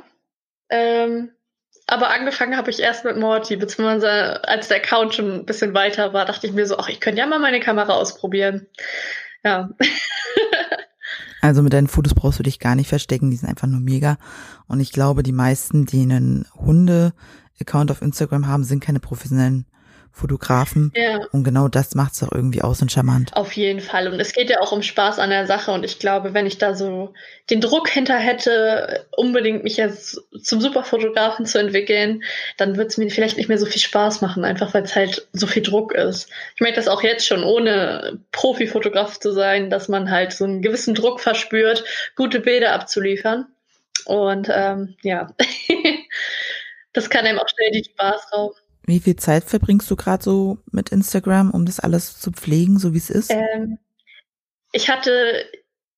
Ähm, 0.71 1.31
aber 1.87 2.11
angefangen 2.11 2.57
habe 2.57 2.71
ich 2.71 2.81
erst 2.81 3.05
mit 3.05 3.17
Morty, 3.17 3.57
beziehungsweise 3.57 4.45
als 4.45 4.69
der 4.69 4.77
Account 4.77 5.15
schon 5.15 5.33
ein 5.33 5.47
bisschen 5.47 5.75
weiter 5.75 6.13
war, 6.13 6.27
dachte 6.27 6.47
ich 6.47 6.53
mir 6.53 6.67
so, 6.67 6.79
ach, 6.79 6.89
ich 6.89 7.01
könnte 7.01 7.21
ja 7.21 7.27
mal 7.27 7.39
meine 7.39 7.61
Kamera 7.61 7.95
ausprobieren. 7.95 8.67
Ja. 9.43 9.71
Also 11.41 11.63
mit 11.63 11.73
deinen 11.73 11.87
Fotos 11.87 12.15
brauchst 12.15 12.41
du 12.41 12.43
dich 12.43 12.59
gar 12.59 12.75
nicht 12.75 12.89
verstecken, 12.89 13.31
die 13.31 13.37
sind 13.37 13.49
einfach 13.49 13.69
nur 13.69 13.79
mega. 13.81 14.19
Und 14.67 14.81
ich 14.81 14.91
glaube, 14.91 15.23
die 15.23 15.33
meisten, 15.33 15.87
die 15.87 16.03
einen 16.03 16.47
Hunde-Account 16.55 17.93
auf 17.93 18.03
Instagram 18.03 18.49
haben, 18.49 18.65
sind 18.65 18.83
keine 18.83 18.99
professionellen 18.99 19.65
Fotografen. 20.19 20.93
Ja. 20.95 21.21
Und 21.33 21.45
genau 21.45 21.69
das 21.69 21.95
macht 21.95 22.13
es 22.13 22.23
auch 22.23 22.33
irgendwie 22.33 22.63
aus 22.63 22.83
und 22.83 22.93
charmant. 22.93 23.35
Auf 23.35 23.53
jeden 23.53 23.81
Fall. 23.81 24.09
Und 24.09 24.21
es 24.21 24.33
geht 24.33 24.51
ja 24.51 24.61
auch 24.61 24.73
um 24.73 24.83
Spaß 24.83 25.19
an 25.19 25.31
der 25.31 25.47
Sache. 25.47 25.73
Und 25.73 25.85
ich 25.85 25.99
glaube, 25.99 26.35
wenn 26.35 26.47
ich 26.47 26.59
da 26.59 26.75
so 26.75 27.15
den 27.51 27.61
Druck 27.61 27.89
hinter 27.89 28.17
hätte, 28.17 29.07
unbedingt 29.17 29.65
mich 29.65 29.77
jetzt 29.77 30.21
zum 30.43 30.61
Superfotografen 30.61 31.47
zu 31.47 31.59
entwickeln, 31.59 32.23
dann 32.57 32.77
wird 32.77 32.91
es 32.91 32.99
mir 32.99 33.11
vielleicht 33.11 33.37
nicht 33.37 33.49
mehr 33.49 33.59
so 33.59 33.67
viel 33.67 33.81
Spaß 33.81 34.21
machen, 34.21 34.45
einfach 34.45 34.75
weil 34.75 34.83
es 34.83 34.95
halt 34.95 35.27
so 35.33 35.47
viel 35.47 35.63
Druck 35.63 35.95
ist. 35.95 36.29
Ich 36.55 36.61
merke 36.61 36.77
das 36.77 36.89
auch 36.89 37.03
jetzt 37.03 37.27
schon, 37.27 37.43
ohne 37.43 38.19
Profifotograf 38.33 39.19
zu 39.19 39.33
sein, 39.33 39.71
dass 39.71 39.89
man 39.89 40.11
halt 40.11 40.33
so 40.33 40.45
einen 40.45 40.63
gewissen 40.63 40.95
Druck 40.95 41.21
verspürt, 41.21 41.85
gute 42.17 42.41
Bilder 42.41 42.73
abzuliefern. 42.73 43.47
Und 44.05 44.49
ähm, 44.51 44.97
ja, 45.03 45.29
das 46.93 47.11
kann 47.11 47.27
einem 47.27 47.39
auch 47.39 47.49
schnell 47.49 47.71
die 47.73 47.85
Spaß 47.85 48.33
rauben. 48.33 48.57
Wie 48.89 49.01
viel 49.01 49.17
Zeit 49.17 49.45
verbringst 49.45 49.91
du 49.91 49.97
gerade 49.97 50.25
so 50.25 50.57
mit 50.73 50.89
Instagram, 50.89 51.51
um 51.51 51.67
das 51.67 51.79
alles 51.79 52.19
zu 52.19 52.33
pflegen, 52.33 52.79
so 52.79 52.95
wie 52.95 52.99
es 52.99 53.11
ist? 53.11 53.31
Ähm, 53.31 53.79
ich 54.73 54.89
hatte 54.89 55.45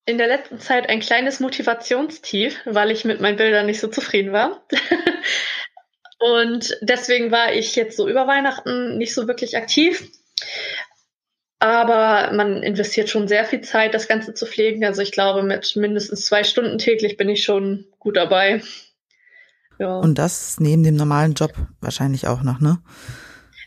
in 0.06 0.18
der 0.18 0.26
letzten 0.26 0.58
Zeit 0.58 0.88
ein 0.88 0.98
kleines 0.98 1.38
Motivationstief, 1.38 2.58
weil 2.64 2.90
ich 2.90 3.04
mit 3.04 3.20
meinen 3.20 3.36
Bildern 3.36 3.66
nicht 3.66 3.78
so 3.78 3.86
zufrieden 3.86 4.32
war. 4.32 4.66
Und 6.18 6.76
deswegen 6.80 7.30
war 7.30 7.52
ich 7.52 7.76
jetzt 7.76 7.96
so 7.96 8.08
über 8.08 8.26
Weihnachten 8.26 8.98
nicht 8.98 9.14
so 9.14 9.28
wirklich 9.28 9.56
aktiv. 9.56 10.10
Aber 11.60 12.32
man 12.32 12.64
investiert 12.64 13.08
schon 13.08 13.28
sehr 13.28 13.44
viel 13.44 13.60
Zeit, 13.60 13.94
das 13.94 14.08
Ganze 14.08 14.34
zu 14.34 14.46
pflegen. 14.46 14.84
Also 14.84 15.00
ich 15.00 15.12
glaube, 15.12 15.44
mit 15.44 15.76
mindestens 15.76 16.26
zwei 16.26 16.42
Stunden 16.42 16.78
täglich 16.78 17.16
bin 17.16 17.28
ich 17.28 17.44
schon 17.44 17.86
gut 18.00 18.16
dabei. 18.16 18.62
Ja. 19.80 19.98
Und 19.98 20.18
das 20.18 20.60
neben 20.60 20.84
dem 20.84 20.94
normalen 20.94 21.32
Job 21.32 21.52
wahrscheinlich 21.80 22.26
auch 22.26 22.42
noch, 22.42 22.60
ne? 22.60 22.82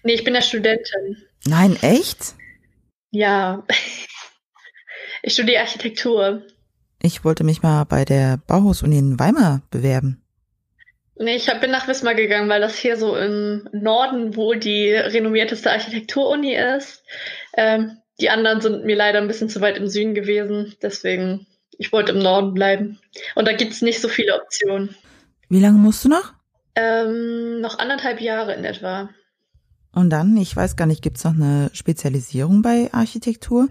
Nee, 0.04 0.13
ich 0.13 0.23
bin 0.23 0.36
ja 0.36 0.41
Studentin. 0.41 1.17
Nein, 1.45 1.76
echt? 1.82 2.36
Ja. 3.12 3.63
Ich 5.26 5.36
studiere 5.36 5.62
Architektur. 5.62 6.41
Ich 7.02 7.23
wollte 7.23 7.45
mich 7.45 7.62
mal 7.62 7.86
bei 7.86 8.04
der 8.04 8.41
Bauhaus-Uni 8.45 8.97
in 8.97 9.17
Weimar 9.17 9.62
bewerben. 9.71 10.21
Nee, 11.15 11.38
ich 11.38 11.47
hab, 11.47 11.62
bin 11.62 11.71
nach 11.71 11.88
Wismar 11.88 12.13
gegangen, 12.13 12.49
weil 12.49 12.60
das 12.60 12.78
hier 12.78 12.97
so 12.97 13.15
im 13.15 13.69
Norden 13.71 14.36
wohl 14.36 14.60
die 14.60 14.91
renommierteste 14.91 15.71
Architektur-Uni 15.71 16.56
ist. 16.56 17.06
Ähm, 17.56 17.99
die 18.19 18.30
anderen 18.30 18.60
sind 18.60 18.84
mir 18.84 18.97
leider 18.97 19.19
ein 19.19 19.30
bisschen 19.30 19.47
zu 19.47 19.62
weit 19.62 19.78
im 19.78 19.88
Süden 19.88 20.13
gewesen. 20.13 20.76
Deswegen, 20.82 21.47
ich 21.78 21.93
wollte 21.93 22.12
im 22.12 22.19
Norden 22.19 22.54
bleiben. 22.54 22.99
Und 23.36 23.47
da 23.47 23.54
gibt's 23.54 23.82
nicht 23.82 24.02
so 24.02 24.10
viele 24.10 24.36
Optionen. 24.36 24.93
Wie 25.50 25.60
lange 25.60 25.78
musst 25.78 26.04
du 26.06 26.10
noch? 26.10 26.34
Ähm, 26.76 27.62
noch 27.62 27.80
anderthalb 27.80 28.22
Jahre 28.22 28.54
in 28.56 28.66
etwa. 28.66 29.10
Und 29.94 30.10
dann, 30.10 30.36
ich 30.38 30.56
weiß 30.56 30.76
gar 30.76 30.88
nicht, 30.88 31.04
gibt's 31.04 31.24
noch 31.24 31.34
eine 31.34 31.70
Spezialisierung 31.74 32.62
bei 32.62 32.90
Architektur, 32.92 33.68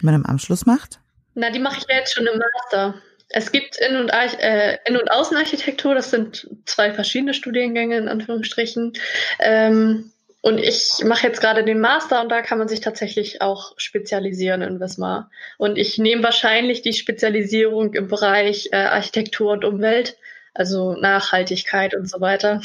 die 0.00 0.04
man 0.04 0.14
im 0.14 0.26
Anschluss 0.26 0.66
macht? 0.66 1.00
Na, 1.34 1.50
die 1.50 1.60
mache 1.60 1.78
ich 1.78 1.86
ja 1.88 1.96
jetzt 1.96 2.14
schon 2.14 2.26
im 2.26 2.38
Master. 2.38 2.94
Es 3.30 3.50
gibt 3.50 3.78
In- 3.78 3.96
und, 3.96 4.12
Arch 4.12 4.34
äh, 4.38 4.76
In 4.84 4.98
und 4.98 5.10
Außenarchitektur, 5.10 5.94
das 5.94 6.10
sind 6.10 6.50
zwei 6.66 6.92
verschiedene 6.92 7.32
Studiengänge 7.32 7.96
in 7.96 8.08
Anführungsstrichen. 8.08 8.92
Ähm, 9.40 10.12
und 10.42 10.58
ich 10.58 11.02
mache 11.04 11.28
jetzt 11.28 11.40
gerade 11.40 11.64
den 11.64 11.80
Master 11.80 12.20
und 12.20 12.28
da 12.28 12.42
kann 12.42 12.58
man 12.58 12.68
sich 12.68 12.80
tatsächlich 12.80 13.40
auch 13.40 13.72
spezialisieren 13.78 14.60
in 14.60 14.80
Wismar. 14.80 15.30
Und 15.56 15.78
ich 15.78 15.96
nehme 15.98 16.22
wahrscheinlich 16.24 16.82
die 16.82 16.92
Spezialisierung 16.92 17.94
im 17.94 18.08
Bereich 18.08 18.68
äh, 18.72 18.76
Architektur 18.76 19.52
und 19.52 19.64
Umwelt 19.64 20.16
also 20.54 20.94
Nachhaltigkeit 20.94 21.94
und 21.94 22.08
so 22.08 22.20
weiter. 22.20 22.60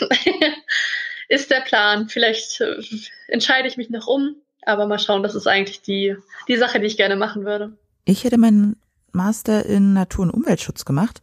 ist 1.29 1.51
der 1.51 1.61
Plan. 1.61 2.09
Vielleicht 2.09 2.61
äh, 2.61 2.81
entscheide 3.27 3.67
ich 3.67 3.77
mich 3.77 3.89
noch 3.89 4.07
um, 4.07 4.35
aber 4.65 4.87
mal 4.87 4.99
schauen, 4.99 5.23
das 5.23 5.35
ist 5.35 5.47
eigentlich 5.47 5.81
die, 5.81 6.15
die 6.47 6.57
Sache, 6.57 6.79
die 6.79 6.87
ich 6.87 6.97
gerne 6.97 7.15
machen 7.15 7.45
würde. 7.45 7.73
Ich 8.05 8.23
hätte 8.23 8.37
meinen 8.37 8.77
Master 9.11 9.65
in 9.65 9.93
Natur- 9.93 10.23
und 10.23 10.31
Umweltschutz 10.31 10.85
gemacht. 10.85 11.21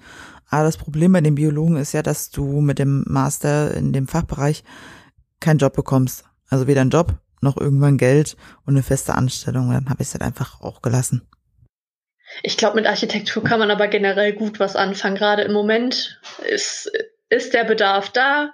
Aber 0.48 0.64
das 0.64 0.76
Problem 0.76 1.12
bei 1.12 1.20
den 1.20 1.34
Biologen 1.34 1.76
ist 1.76 1.92
ja, 1.92 2.02
dass 2.02 2.30
du 2.30 2.60
mit 2.60 2.78
dem 2.78 3.04
Master 3.06 3.74
in 3.74 3.92
dem 3.92 4.06
Fachbereich 4.06 4.62
keinen 5.40 5.58
Job 5.58 5.74
bekommst. 5.74 6.24
Also 6.48 6.66
weder 6.66 6.82
einen 6.82 6.90
Job 6.90 7.14
noch 7.40 7.56
irgendwann 7.56 7.98
Geld 7.98 8.36
und 8.64 8.74
eine 8.74 8.82
feste 8.82 9.14
Anstellung. 9.14 9.70
Dann 9.70 9.88
habe 9.88 10.02
ich 10.02 10.08
es 10.08 10.14
halt 10.14 10.22
einfach 10.22 10.60
auch 10.60 10.82
gelassen. 10.82 11.22
Ich 12.42 12.56
glaube, 12.56 12.76
mit 12.76 12.86
Architektur 12.86 13.44
kann 13.44 13.58
man 13.58 13.70
aber 13.70 13.88
generell 13.88 14.32
gut 14.32 14.60
was 14.60 14.76
anfangen. 14.76 15.16
Gerade 15.16 15.42
im 15.42 15.52
Moment 15.52 16.20
ist, 16.48 16.90
ist 17.28 17.54
der 17.54 17.64
Bedarf 17.64 18.10
da. 18.10 18.52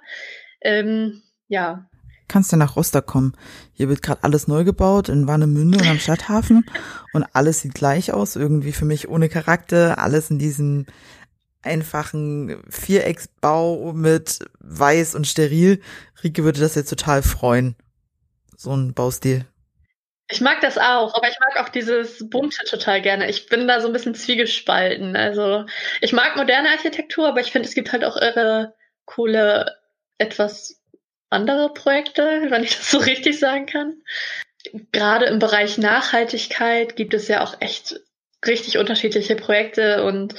Ähm, 0.61 1.21
ja. 1.47 1.89
Kannst 2.27 2.53
du 2.53 2.57
nach 2.57 2.77
Rostock 2.77 3.05
kommen? 3.05 3.33
Hier 3.73 3.89
wird 3.89 4.01
gerade 4.01 4.23
alles 4.23 4.47
neu 4.47 4.63
gebaut 4.63 5.09
in 5.09 5.27
Warnemünde 5.27 5.79
und 5.79 5.87
am 5.89 5.99
Stadthafen 5.99 6.65
und 7.11 7.25
alles 7.33 7.59
sieht 7.59 7.73
gleich 7.73 8.13
aus, 8.13 8.37
irgendwie 8.37 8.71
für 8.71 8.85
mich 8.85 9.09
ohne 9.09 9.27
Charakter, 9.27 9.97
alles 9.97 10.29
in 10.31 10.39
diesem 10.39 10.85
einfachen 11.61 12.63
Vierecksbau 12.69 13.91
mit 13.93 14.39
weiß 14.59 15.15
und 15.15 15.27
steril. 15.27 15.81
Rike 16.23 16.43
würde 16.43 16.61
das 16.61 16.75
jetzt 16.75 16.89
total 16.89 17.21
freuen. 17.21 17.75
So 18.55 18.73
ein 18.73 18.93
Baustil. 18.93 19.45
Ich 20.31 20.41
mag 20.41 20.61
das 20.61 20.77
auch, 20.77 21.13
aber 21.13 21.27
ich 21.27 21.37
mag 21.39 21.59
auch 21.59 21.69
dieses 21.69 22.29
Bunte 22.29 22.63
total 22.65 23.01
gerne. 23.01 23.29
Ich 23.29 23.47
bin 23.47 23.67
da 23.67 23.81
so 23.81 23.87
ein 23.87 23.93
bisschen 23.93 24.15
zwiegespalten. 24.15 25.15
Also 25.15 25.65
ich 25.99 26.13
mag 26.13 26.35
moderne 26.35 26.69
Architektur, 26.69 27.27
aber 27.27 27.41
ich 27.41 27.51
finde, 27.51 27.67
es 27.67 27.75
gibt 27.75 27.91
halt 27.91 28.03
auch 28.03 28.15
irre 28.15 28.73
coole, 29.05 29.77
etwas 30.17 30.81
andere 31.29 31.73
Projekte, 31.73 32.45
wenn 32.49 32.63
ich 32.63 32.77
das 32.77 32.91
so 32.91 32.97
richtig 32.99 33.39
sagen 33.39 33.65
kann. 33.65 34.01
Gerade 34.91 35.25
im 35.25 35.39
Bereich 35.39 35.77
Nachhaltigkeit 35.77 36.95
gibt 36.95 37.13
es 37.13 37.27
ja 37.27 37.43
auch 37.43 37.59
echt 37.59 37.99
richtig 38.45 38.77
unterschiedliche 38.77 39.35
Projekte 39.35 40.03
und 40.03 40.33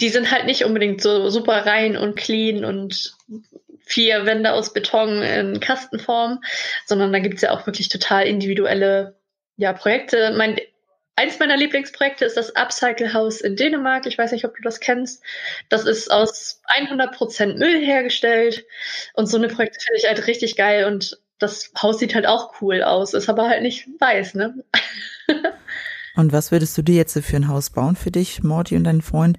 die 0.00 0.08
sind 0.08 0.30
halt 0.30 0.46
nicht 0.46 0.64
unbedingt 0.64 1.02
so 1.02 1.30
super 1.30 1.66
rein 1.66 1.96
und 1.96 2.16
clean 2.16 2.64
und 2.64 3.14
vier 3.84 4.24
Wände 4.24 4.52
aus 4.52 4.72
Beton 4.72 5.22
in 5.22 5.60
Kastenform, 5.60 6.40
sondern 6.86 7.12
da 7.12 7.18
gibt 7.18 7.36
es 7.36 7.42
ja 7.42 7.50
auch 7.50 7.66
wirklich 7.66 7.88
total 7.88 8.26
individuelle 8.26 9.19
ja, 9.60 9.74
Projekte. 9.74 10.32
Mein, 10.36 10.56
eins 11.16 11.38
meiner 11.38 11.56
Lieblingsprojekte 11.56 12.24
ist 12.24 12.38
das 12.38 12.56
Upcycle 12.56 13.12
House 13.12 13.42
in 13.42 13.56
Dänemark. 13.56 14.06
Ich 14.06 14.16
weiß 14.16 14.32
nicht, 14.32 14.46
ob 14.46 14.56
du 14.56 14.62
das 14.62 14.80
kennst. 14.80 15.22
Das 15.68 15.84
ist 15.84 16.10
aus 16.10 16.62
100% 16.74 17.58
Müll 17.58 17.84
hergestellt. 17.84 18.64
Und 19.12 19.26
so 19.26 19.36
eine 19.36 19.48
Projekte 19.48 19.78
finde 19.84 19.98
ich 19.98 20.06
halt 20.06 20.26
richtig 20.26 20.56
geil. 20.56 20.86
Und 20.86 21.20
das 21.38 21.72
Haus 21.80 21.98
sieht 21.98 22.14
halt 22.14 22.26
auch 22.26 22.62
cool 22.62 22.82
aus, 22.82 23.12
ist 23.12 23.28
aber 23.28 23.48
halt 23.48 23.62
nicht 23.62 23.86
weiß, 23.98 24.34
ne? 24.34 24.64
und 26.16 26.32
was 26.32 26.52
würdest 26.52 26.76
du 26.78 26.82
dir 26.82 26.94
jetzt 26.96 27.18
für 27.18 27.36
ein 27.36 27.48
Haus 27.48 27.68
bauen 27.68 27.96
für 27.96 28.10
dich, 28.10 28.42
Morty 28.42 28.76
und 28.76 28.84
deinen 28.84 29.02
Freund, 29.02 29.38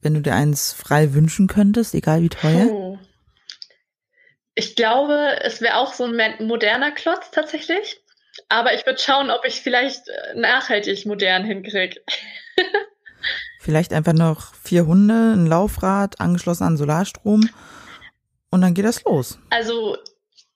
wenn 0.00 0.14
du 0.14 0.22
dir 0.22 0.34
eins 0.34 0.72
frei 0.72 1.12
wünschen 1.12 1.46
könntest, 1.46 1.94
egal 1.94 2.22
wie 2.22 2.30
teuer? 2.30 2.66
Oh. 2.70 2.98
Ich 4.54 4.76
glaube, 4.76 5.40
es 5.42 5.60
wäre 5.60 5.76
auch 5.76 5.92
so 5.92 6.04
ein 6.04 6.46
moderner 6.46 6.90
Klotz 6.90 7.30
tatsächlich. 7.30 8.00
Aber 8.48 8.74
ich 8.74 8.86
würde 8.86 8.98
schauen, 8.98 9.30
ob 9.30 9.44
ich 9.44 9.60
vielleicht 9.60 10.08
äh, 10.08 10.38
nachhaltig 10.38 11.06
modern 11.06 11.44
hinkriege. 11.44 12.00
vielleicht 13.60 13.92
einfach 13.92 14.12
noch 14.12 14.54
vier 14.54 14.86
Hunde, 14.86 15.34
ein 15.34 15.46
Laufrad, 15.46 16.20
angeschlossen 16.20 16.64
an 16.64 16.76
Solarstrom 16.76 17.48
und 18.50 18.60
dann 18.60 18.74
geht 18.74 18.84
das 18.84 19.04
los. 19.04 19.38
Also 19.50 19.96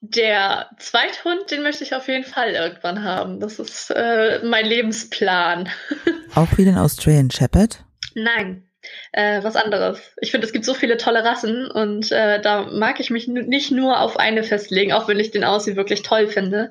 der 0.01 0.69
Zweithund, 0.79 1.49
den 1.49 1.63
möchte 1.63 1.83
ich 1.83 1.95
auf 1.95 2.07
jeden 2.07 2.25
Fall 2.25 2.49
irgendwann 2.49 3.03
haben. 3.03 3.39
Das 3.39 3.59
ist 3.59 3.89
äh, 3.91 4.43
mein 4.43 4.65
Lebensplan. 4.65 5.69
Auch 6.35 6.47
wie 6.57 6.65
den 6.65 6.77
Australian 6.77 7.31
Shepherd? 7.31 7.85
Nein, 8.13 8.67
äh, 9.11 9.43
was 9.43 9.55
anderes. 9.55 9.99
Ich 10.19 10.31
finde, 10.31 10.47
es 10.47 10.53
gibt 10.53 10.65
so 10.65 10.73
viele 10.73 10.97
tolle 10.97 11.23
Rassen 11.23 11.69
und 11.69 12.11
äh, 12.11 12.41
da 12.41 12.63
mag 12.63 12.99
ich 12.99 13.09
mich 13.09 13.27
nicht 13.27 13.71
nur 13.71 13.99
auf 13.99 14.17
eine 14.17 14.43
festlegen, 14.43 14.93
auch 14.93 15.07
wenn 15.07 15.19
ich 15.19 15.31
den 15.31 15.43
Aussehen 15.43 15.75
wirklich 15.75 16.01
toll 16.03 16.27
finde. 16.27 16.69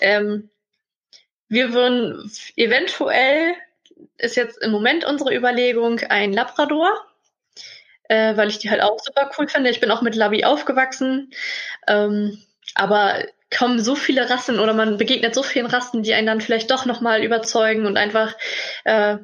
Ähm, 0.00 0.50
wir 1.48 1.72
würden 1.72 2.30
eventuell, 2.56 3.54
ist 4.18 4.36
jetzt 4.36 4.62
im 4.62 4.70
Moment 4.70 5.04
unsere 5.04 5.34
Überlegung, 5.34 6.00
ein 6.08 6.32
Labrador, 6.32 6.90
äh, 8.08 8.36
weil 8.36 8.48
ich 8.48 8.58
die 8.58 8.70
halt 8.70 8.82
auch 8.82 8.98
super 8.98 9.30
cool 9.38 9.48
finde. 9.48 9.70
Ich 9.70 9.80
bin 9.80 9.90
auch 9.90 10.02
mit 10.02 10.14
Labby 10.14 10.44
aufgewachsen. 10.44 11.32
Ähm, 11.86 12.38
aber 12.74 13.24
kommen 13.56 13.80
so 13.80 13.94
viele 13.96 14.30
Rassen 14.30 14.60
oder 14.60 14.74
man 14.74 14.96
begegnet 14.96 15.34
so 15.34 15.42
vielen 15.42 15.66
Rassen, 15.66 16.02
die 16.02 16.14
einen 16.14 16.26
dann 16.26 16.40
vielleicht 16.40 16.70
doch 16.70 16.86
nochmal 16.86 17.24
überzeugen 17.24 17.86
und 17.86 17.96
einfach 17.96 18.34
äh, 18.84 19.18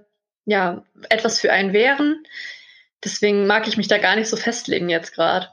ja 0.46 0.82
etwas 1.10 1.40
für 1.40 1.52
einen 1.52 1.72
wären. 1.72 2.24
Deswegen 3.04 3.46
mag 3.46 3.68
ich 3.68 3.76
mich 3.76 3.88
da 3.88 3.98
gar 3.98 4.16
nicht 4.16 4.28
so 4.28 4.36
festlegen 4.36 4.88
jetzt 4.88 5.14
gerade. 5.14 5.48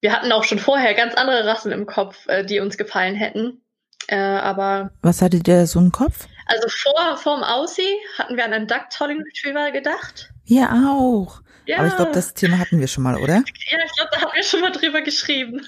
Wir 0.00 0.12
hatten 0.12 0.32
auch 0.32 0.44
schon 0.44 0.58
vorher 0.58 0.94
ganz 0.94 1.14
andere 1.14 1.46
Rassen 1.46 1.72
im 1.72 1.86
Kopf, 1.86 2.26
äh, 2.26 2.44
die 2.44 2.60
uns 2.60 2.76
gefallen 2.76 3.14
hätten. 3.14 3.62
Äh, 4.08 4.16
aber. 4.16 4.90
Was 5.00 5.22
hattet 5.22 5.48
ihr 5.48 5.66
so 5.66 5.78
im 5.78 5.92
Kopf? 5.92 6.26
Also 6.46 6.68
vor, 6.68 7.16
vorm 7.16 7.42
Aussie 7.42 7.96
hatten 8.18 8.36
wir 8.36 8.44
an 8.44 8.52
einen 8.52 8.66
Duck 8.66 8.90
Tolling 8.90 9.22
Retriever 9.22 9.70
gedacht. 9.70 10.30
Wir 10.44 10.68
auch. 10.72 11.40
Ja. 11.66 11.78
Aber 11.78 11.86
ich 11.86 11.96
glaube, 11.96 12.12
das 12.12 12.34
Thema 12.34 12.58
hatten 12.58 12.80
wir 12.80 12.88
schon 12.88 13.04
mal, 13.04 13.16
oder? 13.16 13.34
Ja, 13.34 13.78
ich 13.84 13.92
glaube, 13.92 14.10
da 14.12 14.20
haben 14.20 14.32
wir 14.34 14.42
schon 14.42 14.60
mal 14.60 14.72
drüber 14.72 15.02
geschrieben. 15.02 15.64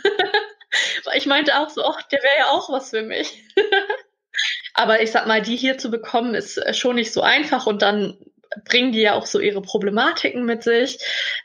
ich 1.14 1.26
meinte 1.26 1.56
auch 1.58 1.70
so, 1.70 1.84
ach, 1.84 2.02
der 2.02 2.20
wäre 2.20 2.38
ja 2.38 2.46
auch 2.50 2.68
was 2.70 2.90
für 2.90 3.02
mich. 3.02 3.44
Aber 4.74 5.00
ich 5.00 5.12
sag 5.12 5.28
mal, 5.28 5.40
die 5.40 5.56
hier 5.56 5.78
zu 5.78 5.90
bekommen, 5.90 6.34
ist 6.34 6.58
äh, 6.58 6.74
schon 6.74 6.96
nicht 6.96 7.12
so 7.12 7.22
einfach 7.22 7.66
und 7.66 7.82
dann 7.82 8.18
bringen 8.64 8.92
die 8.92 9.00
ja 9.00 9.14
auch 9.14 9.26
so 9.26 9.40
ihre 9.40 9.62
Problematiken 9.62 10.44
mit 10.44 10.62
sich. 10.62 10.98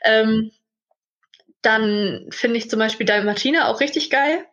Ähm, 0.04 0.50
dann 1.62 2.26
finde 2.30 2.58
ich 2.58 2.70
zum 2.70 2.78
Beispiel 2.78 3.06
Dalmatiner 3.06 3.68
auch 3.68 3.80
richtig 3.80 4.10
geil. 4.10 4.46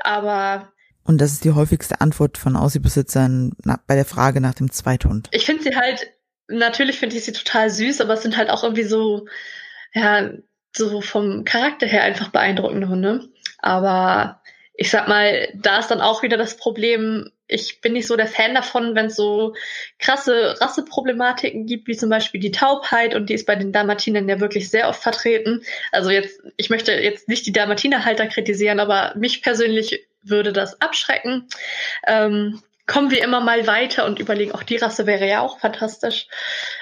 Aber 0.00 0.72
und 1.08 1.22
das 1.22 1.32
ist 1.32 1.44
die 1.44 1.52
häufigste 1.52 2.02
Antwort 2.02 2.36
von 2.36 2.54
Aussiebesitzern 2.54 3.52
bei 3.86 3.94
der 3.94 4.04
Frage 4.04 4.42
nach 4.42 4.52
dem 4.52 4.70
Zweithund. 4.70 5.28
Ich 5.30 5.46
finde 5.46 5.62
sie 5.62 5.74
halt, 5.74 6.06
natürlich 6.48 6.98
finde 6.98 7.16
ich 7.16 7.24
sie 7.24 7.32
total 7.32 7.70
süß, 7.70 8.02
aber 8.02 8.12
es 8.12 8.22
sind 8.22 8.36
halt 8.36 8.50
auch 8.50 8.62
irgendwie 8.62 8.84
so, 8.84 9.26
ja, 9.94 10.30
so 10.76 11.00
vom 11.00 11.44
Charakter 11.44 11.86
her 11.86 12.02
einfach 12.02 12.28
beeindruckende 12.28 12.90
Hunde. 12.90 13.26
Aber 13.60 14.37
ich 14.80 14.90
sag 14.90 15.08
mal, 15.08 15.48
da 15.54 15.80
ist 15.80 15.88
dann 15.88 16.00
auch 16.00 16.22
wieder 16.22 16.36
das 16.36 16.56
Problem, 16.56 17.32
ich 17.48 17.80
bin 17.80 17.94
nicht 17.94 18.06
so 18.06 18.14
der 18.14 18.28
Fan 18.28 18.54
davon, 18.54 18.94
wenn 18.94 19.06
es 19.06 19.16
so 19.16 19.56
krasse 19.98 20.54
Rasseproblematiken 20.60 21.66
gibt, 21.66 21.88
wie 21.88 21.96
zum 21.96 22.10
Beispiel 22.10 22.40
die 22.40 22.52
Taubheit 22.52 23.16
und 23.16 23.28
die 23.28 23.34
ist 23.34 23.44
bei 23.44 23.56
den 23.56 23.72
Dalmatinern 23.72 24.28
ja 24.28 24.38
wirklich 24.38 24.70
sehr 24.70 24.88
oft 24.88 25.02
vertreten. 25.02 25.64
Also 25.90 26.10
jetzt, 26.10 26.40
ich 26.56 26.70
möchte 26.70 26.92
jetzt 26.92 27.28
nicht 27.28 27.44
die 27.44 27.52
Dalmatinerhalter 27.52 28.28
kritisieren, 28.28 28.78
aber 28.78 29.14
mich 29.16 29.42
persönlich 29.42 30.06
würde 30.22 30.52
das 30.52 30.80
abschrecken. 30.80 31.48
Ähm, 32.06 32.62
kommen 32.86 33.10
wir 33.10 33.24
immer 33.24 33.40
mal 33.40 33.66
weiter 33.66 34.06
und 34.06 34.20
überlegen, 34.20 34.52
auch 34.52 34.62
die 34.62 34.76
Rasse 34.76 35.06
wäre 35.06 35.26
ja 35.26 35.40
auch 35.40 35.58
fantastisch. 35.58 36.28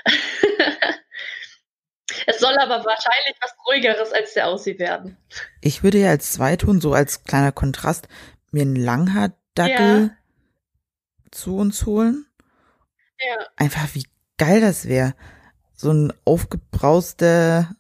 es 2.27 2.41
soll 2.41 2.57
aber 2.59 2.85
wahrscheinlich 2.85 3.37
was 3.41 3.55
ruhigeres 3.67 4.13
als 4.13 4.35
der 4.35 4.49
Aussie 4.49 4.79
werden. 4.79 5.17
Ich 5.61 5.83
würde 5.83 5.99
ja 5.99 6.11
als 6.11 6.33
Zweithund, 6.33 6.83
so 6.83 6.93
als 6.93 7.25
kleiner 7.25 7.53
Kontrast, 7.53 8.09
mir 8.51 8.63
einen 8.63 8.77
Langhaardackel 8.77 10.11
ja. 10.11 11.31
zu 11.31 11.57
uns 11.57 11.87
holen. 11.87 12.27
Ja. 13.19 13.47
Einfach 13.57 13.95
wie 13.95 14.07
geil 14.39 14.61
das 14.61 14.87
wäre. 14.87 15.15
So 15.75 15.91
ein 15.93 16.13
aufgebrauster 16.25 17.77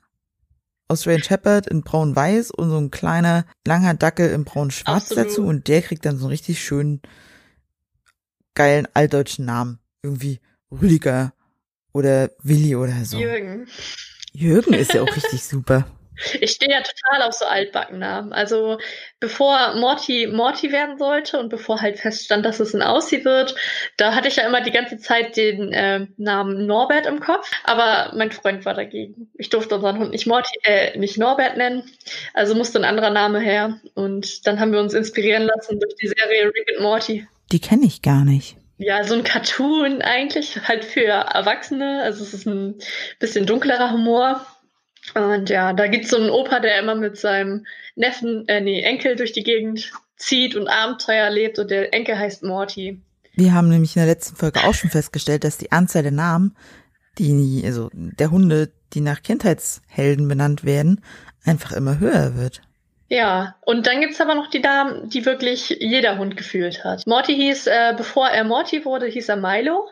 Australian 0.88 1.24
Shepherd 1.24 1.66
in 1.66 1.82
braun-weiß 1.82 2.52
und 2.52 2.70
so 2.70 2.78
ein 2.78 2.90
kleiner 2.90 3.44
langer 3.66 3.94
Dackel 3.94 4.30
in 4.30 4.44
braun-schwarz 4.44 5.08
dazu 5.08 5.44
und 5.44 5.66
der 5.68 5.82
kriegt 5.82 6.04
dann 6.04 6.16
so 6.16 6.26
einen 6.26 6.30
richtig 6.30 6.62
schönen 6.62 7.02
geilen 8.54 8.86
altdeutschen 8.94 9.44
Namen. 9.44 9.80
Irgendwie 10.02 10.40
Rüdiger 10.70 11.32
oder 11.92 12.30
Willi 12.42 12.76
oder 12.76 13.04
so. 13.04 13.18
Jürgen. 13.18 13.66
Jürgen 14.36 14.74
ist 14.74 14.92
ja 14.92 15.02
auch 15.02 15.16
richtig 15.16 15.42
super. 15.42 15.86
Ich 16.40 16.52
stehe 16.52 16.70
ja 16.70 16.80
total 16.80 17.28
auf 17.28 17.34
so 17.34 17.44
Altbackennamen. 17.44 18.32
Also 18.32 18.78
bevor 19.20 19.74
Morty 19.74 20.26
Morty 20.26 20.72
werden 20.72 20.98
sollte 20.98 21.38
und 21.38 21.50
bevor 21.50 21.82
halt 21.82 21.98
feststand, 21.98 22.44
dass 22.46 22.58
es 22.58 22.74
ein 22.74 22.82
Aussie 22.82 23.24
wird, 23.24 23.54
da 23.96 24.14
hatte 24.14 24.28
ich 24.28 24.36
ja 24.36 24.46
immer 24.46 24.62
die 24.62 24.70
ganze 24.70 24.96
Zeit 24.98 25.36
den 25.36 25.72
äh, 25.72 26.06
Namen 26.16 26.66
Norbert 26.66 27.06
im 27.06 27.20
Kopf. 27.20 27.50
Aber 27.64 28.14
mein 28.16 28.32
Freund 28.32 28.64
war 28.64 28.74
dagegen. 28.74 29.28
Ich 29.34 29.50
durfte 29.50 29.74
unseren 29.74 29.98
Hund 29.98 30.10
nicht 30.10 30.26
Morty, 30.26 30.58
äh, 30.64 30.98
nicht 30.98 31.18
Norbert 31.18 31.56
nennen. 31.56 31.82
Also 32.32 32.54
musste 32.54 32.78
ein 32.78 32.84
anderer 32.84 33.10
Name 33.10 33.40
her. 33.40 33.80
Und 33.94 34.46
dann 34.46 34.58
haben 34.58 34.72
wir 34.72 34.80
uns 34.80 34.94
inspirieren 34.94 35.42
lassen 35.42 35.78
durch 35.78 35.96
die 35.96 36.08
Serie 36.08 36.46
Rick 36.46 36.72
and 36.74 36.82
Morty. 36.82 37.26
Die 37.52 37.60
kenne 37.60 37.86
ich 37.86 38.00
gar 38.02 38.24
nicht. 38.24 38.56
Ja, 38.78 39.04
so 39.04 39.14
ein 39.14 39.24
Cartoon 39.24 40.02
eigentlich, 40.02 40.68
halt 40.68 40.84
für 40.84 41.06
Erwachsene. 41.06 42.02
Also 42.02 42.22
es 42.22 42.34
ist 42.34 42.46
ein 42.46 42.76
bisschen 43.18 43.46
dunklerer 43.46 43.92
Humor. 43.92 44.46
Und 45.14 45.48
ja, 45.48 45.72
da 45.72 45.86
gibt's 45.86 46.10
so 46.10 46.16
einen 46.16 46.30
Opa, 46.30 46.60
der 46.60 46.78
immer 46.78 46.94
mit 46.94 47.16
seinem 47.16 47.66
Neffen, 47.94 48.46
äh, 48.48 48.60
nee, 48.60 48.82
Enkel 48.82 49.16
durch 49.16 49.32
die 49.32 49.44
Gegend 49.44 49.92
zieht 50.16 50.56
und 50.56 50.68
Abenteuer 50.68 51.24
erlebt 51.24 51.58
und 51.58 51.70
der 51.70 51.94
Enkel 51.94 52.18
heißt 52.18 52.42
Morty. 52.42 53.00
Wir 53.34 53.52
haben 53.52 53.68
nämlich 53.68 53.94
in 53.96 54.00
der 54.00 54.12
letzten 54.12 54.36
Folge 54.36 54.64
auch 54.64 54.74
schon 54.74 54.90
festgestellt, 54.90 55.44
dass 55.44 55.58
die 55.58 55.72
Anzahl 55.72 56.02
der 56.02 56.12
Namen, 56.12 56.56
die, 57.18 57.62
also 57.64 57.90
der 57.92 58.30
Hunde, 58.30 58.72
die 58.94 59.00
nach 59.00 59.22
Kindheitshelden 59.22 60.26
benannt 60.26 60.64
werden, 60.64 61.02
einfach 61.44 61.72
immer 61.72 61.98
höher 61.98 62.34
wird. 62.34 62.62
Ja, 63.08 63.56
und 63.60 63.86
dann 63.86 64.00
gibt's 64.00 64.20
aber 64.20 64.34
noch 64.34 64.48
die 64.48 64.62
Damen, 64.62 65.08
die 65.08 65.24
wirklich 65.24 65.68
jeder 65.68 66.18
Hund 66.18 66.36
gefühlt 66.36 66.84
hat. 66.84 67.06
Morty 67.06 67.34
hieß, 67.34 67.68
äh, 67.68 67.94
bevor 67.96 68.28
er 68.28 68.42
Morty 68.44 68.84
wurde, 68.84 69.06
hieß 69.06 69.28
er 69.28 69.36
Milo. 69.36 69.88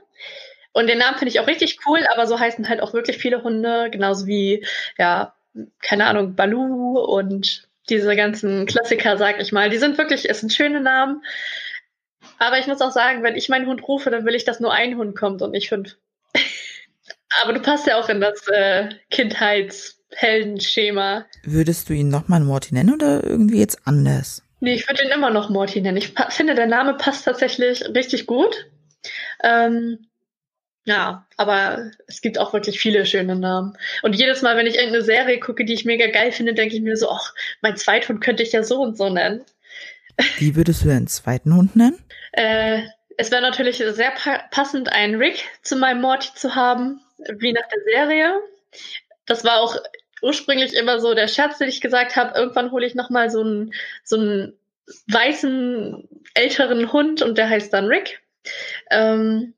Und 0.73 0.89
den 0.89 0.99
Namen 0.99 1.17
finde 1.17 1.31
ich 1.31 1.39
auch 1.39 1.47
richtig 1.47 1.79
cool, 1.87 2.01
aber 2.13 2.27
so 2.27 2.41
heißen 2.41 2.69
halt 2.69 2.81
auch 2.81 2.93
wirklich 2.93 3.19
viele 3.19 3.45
Hunde, 3.45 3.91
genauso 3.91 4.27
wie, 4.27 4.67
ja, 4.99 5.33
keine 5.81 6.07
Ahnung, 6.07 6.35
Balu 6.35 6.99
und 6.99 7.69
diese 7.89 8.17
ganzen 8.17 8.67
Klassiker, 8.67 9.17
sag 9.17 9.41
ich 9.41 9.53
mal. 9.53 9.71
Die 9.71 9.79
sind 9.79 9.99
wirklich, 9.99 10.29
es 10.29 10.41
sind 10.41 10.53
schöne 10.53 10.81
Namen. 10.81 11.23
Aber 12.39 12.59
ich 12.59 12.67
muss 12.67 12.81
auch 12.81 12.91
sagen, 12.91 13.23
wenn 13.23 13.37
ich 13.37 13.49
meinen 13.49 13.67
Hund 13.67 13.87
rufe, 13.87 14.11
dann 14.11 14.25
will 14.25 14.35
ich, 14.35 14.45
dass 14.45 14.59
nur 14.59 14.73
ein 14.73 14.97
Hund 14.97 15.17
kommt 15.17 15.43
und 15.43 15.53
nicht 15.53 15.69
fünf. 15.69 15.97
aber 17.43 17.53
du 17.53 17.61
passt 17.61 17.87
ja 17.87 17.97
auch 17.97 18.09
in 18.09 18.21
das 18.21 18.49
äh, 18.49 18.89
Kindheitsheldenschema. 20.11 21.27
Würdest 21.43 21.89
du 21.89 21.93
ihn 21.93 22.09
nochmal 22.09 22.41
Morty 22.41 22.75
nennen 22.75 22.95
oder 22.95 23.25
irgendwie 23.25 23.59
jetzt 23.59 23.79
anders? 23.85 24.43
Nee, 24.61 24.75
ich 24.75 24.89
würde 24.89 25.05
ihn 25.05 25.11
immer 25.11 25.31
noch 25.31 25.51
Morty 25.51 25.81
nennen. 25.81 25.99
Ich 25.99 26.13
finde, 26.31 26.55
der 26.55 26.67
Name 26.67 26.95
passt 26.95 27.25
tatsächlich 27.25 27.85
richtig 27.95 28.27
gut. 28.27 28.67
Ähm, 29.43 30.07
ja, 30.87 31.27
aber 31.37 31.91
es 32.07 32.21
gibt 32.21 32.39
auch 32.39 32.53
wirklich 32.53 32.81
viele 32.81 33.07
schöne 33.07 33.37
Namen. 33.37 33.77
Und 34.03 34.15
jedes 34.15 34.43
Mal, 34.43 34.57
wenn 34.57 34.67
ich 34.67 34.77
irgendeine 34.77 35.05
Serie 35.05 35.41
gucke, 35.41 35.65
die 35.65 35.75
ich 35.75 35.85
mega 35.85 36.07
geil 36.07 36.33
finde, 36.33 36.55
denke 36.55 36.77
ich 36.77 36.83
mir 36.83 36.97
so, 36.97 37.11
ach, 37.11 37.35
mein 37.63 37.77
Zweithund 37.77 38.21
könnte 38.21 38.43
ich 38.43 38.53
ja 38.53 38.63
so 38.63 38.81
und 38.81 38.97
so 38.97 39.11
nennen. 39.11 39.45
Wie 40.39 40.57
würdest 40.57 40.85
du 40.85 40.89
deinen 40.89 41.07
zweiten 41.09 41.55
Hund 41.55 41.75
nennen? 41.77 41.99
Äh, 42.33 42.83
es 43.17 43.31
wäre 43.31 43.43
natürlich 43.43 43.79
sehr 43.79 44.11
pa 44.11 44.45
passend, 44.51 44.91
einen 44.91 45.17
Rick 45.17 45.45
zu 45.63 45.77
meinem 45.77 46.01
Morty 46.01 46.29
zu 46.35 46.55
haben, 46.55 47.01
wie 47.39 47.53
nach 47.53 47.67
der 47.69 47.83
Serie. 47.85 48.41
Das 49.27 49.45
war 49.45 49.61
auch 49.61 49.77
ursprünglich 50.23 50.75
immer 50.75 51.01
so 51.01 51.15
der 51.15 51.29
Scherz, 51.29 51.59
den 51.59 51.69
ich 51.69 51.81
gesagt 51.81 52.17
habe. 52.17 52.39
Irgendwann 52.39 52.71
hole 52.73 52.87
ich 52.87 52.95
nochmal 52.95 53.31
so 53.31 53.41
einen, 53.41 53.75
so 54.03 54.17
einen 54.17 54.59
weißen, 55.09 56.09
älteren 56.35 56.93
Hund 56.93 57.23
und 57.23 57.39
der 57.39 57.49
heißt 57.49 57.73
dann 57.73 57.87
Rick. 57.87 58.23
Ähm, 58.91 59.55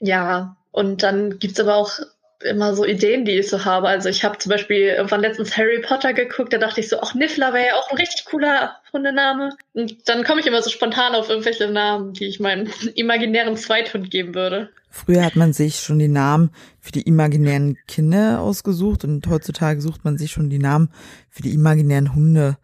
ja, 0.00 0.56
und 0.70 1.02
dann 1.02 1.38
gibt's 1.38 1.60
aber 1.60 1.76
auch 1.76 2.00
immer 2.44 2.74
so 2.74 2.84
Ideen, 2.84 3.24
die 3.24 3.38
ich 3.38 3.48
so 3.48 3.64
habe. 3.64 3.88
Also 3.88 4.08
ich 4.08 4.24
habe 4.24 4.38
zum 4.38 4.50
Beispiel 4.50 4.88
irgendwann 4.88 5.20
letztens 5.20 5.56
Harry 5.56 5.80
Potter 5.80 6.12
geguckt, 6.12 6.52
da 6.52 6.58
dachte 6.58 6.80
ich 6.80 6.88
so, 6.88 7.00
ach, 7.00 7.14
Niffler 7.14 7.52
wäre 7.52 7.68
ja 7.68 7.74
auch 7.76 7.90
ein 7.90 7.96
richtig 7.96 8.26
cooler 8.26 8.76
Hundename. 8.92 9.56
Und 9.72 10.08
dann 10.08 10.24
komme 10.24 10.40
ich 10.40 10.46
immer 10.46 10.62
so 10.62 10.70
spontan 10.70 11.14
auf 11.14 11.30
irgendwelche 11.30 11.68
Namen, 11.68 12.12
die 12.12 12.26
ich 12.26 12.40
meinem 12.40 12.70
imaginären 12.94 13.56
Zweithund 13.56 14.10
geben 14.10 14.34
würde. 14.34 14.70
Früher 14.94 15.24
hat 15.24 15.34
man 15.34 15.52
sich 15.52 15.80
schon 15.80 15.98
die 15.98 16.06
Namen 16.06 16.50
für 16.78 16.92
die 16.92 17.02
imaginären 17.02 17.76
Kinder 17.88 18.40
ausgesucht 18.40 19.02
und 19.02 19.26
heutzutage 19.26 19.80
sucht 19.80 20.04
man 20.04 20.18
sich 20.18 20.30
schon 20.30 20.50
die 20.50 20.60
Namen 20.60 20.88
für 21.28 21.42
die 21.42 21.52
imaginären 21.52 22.14
Hunde 22.14 22.58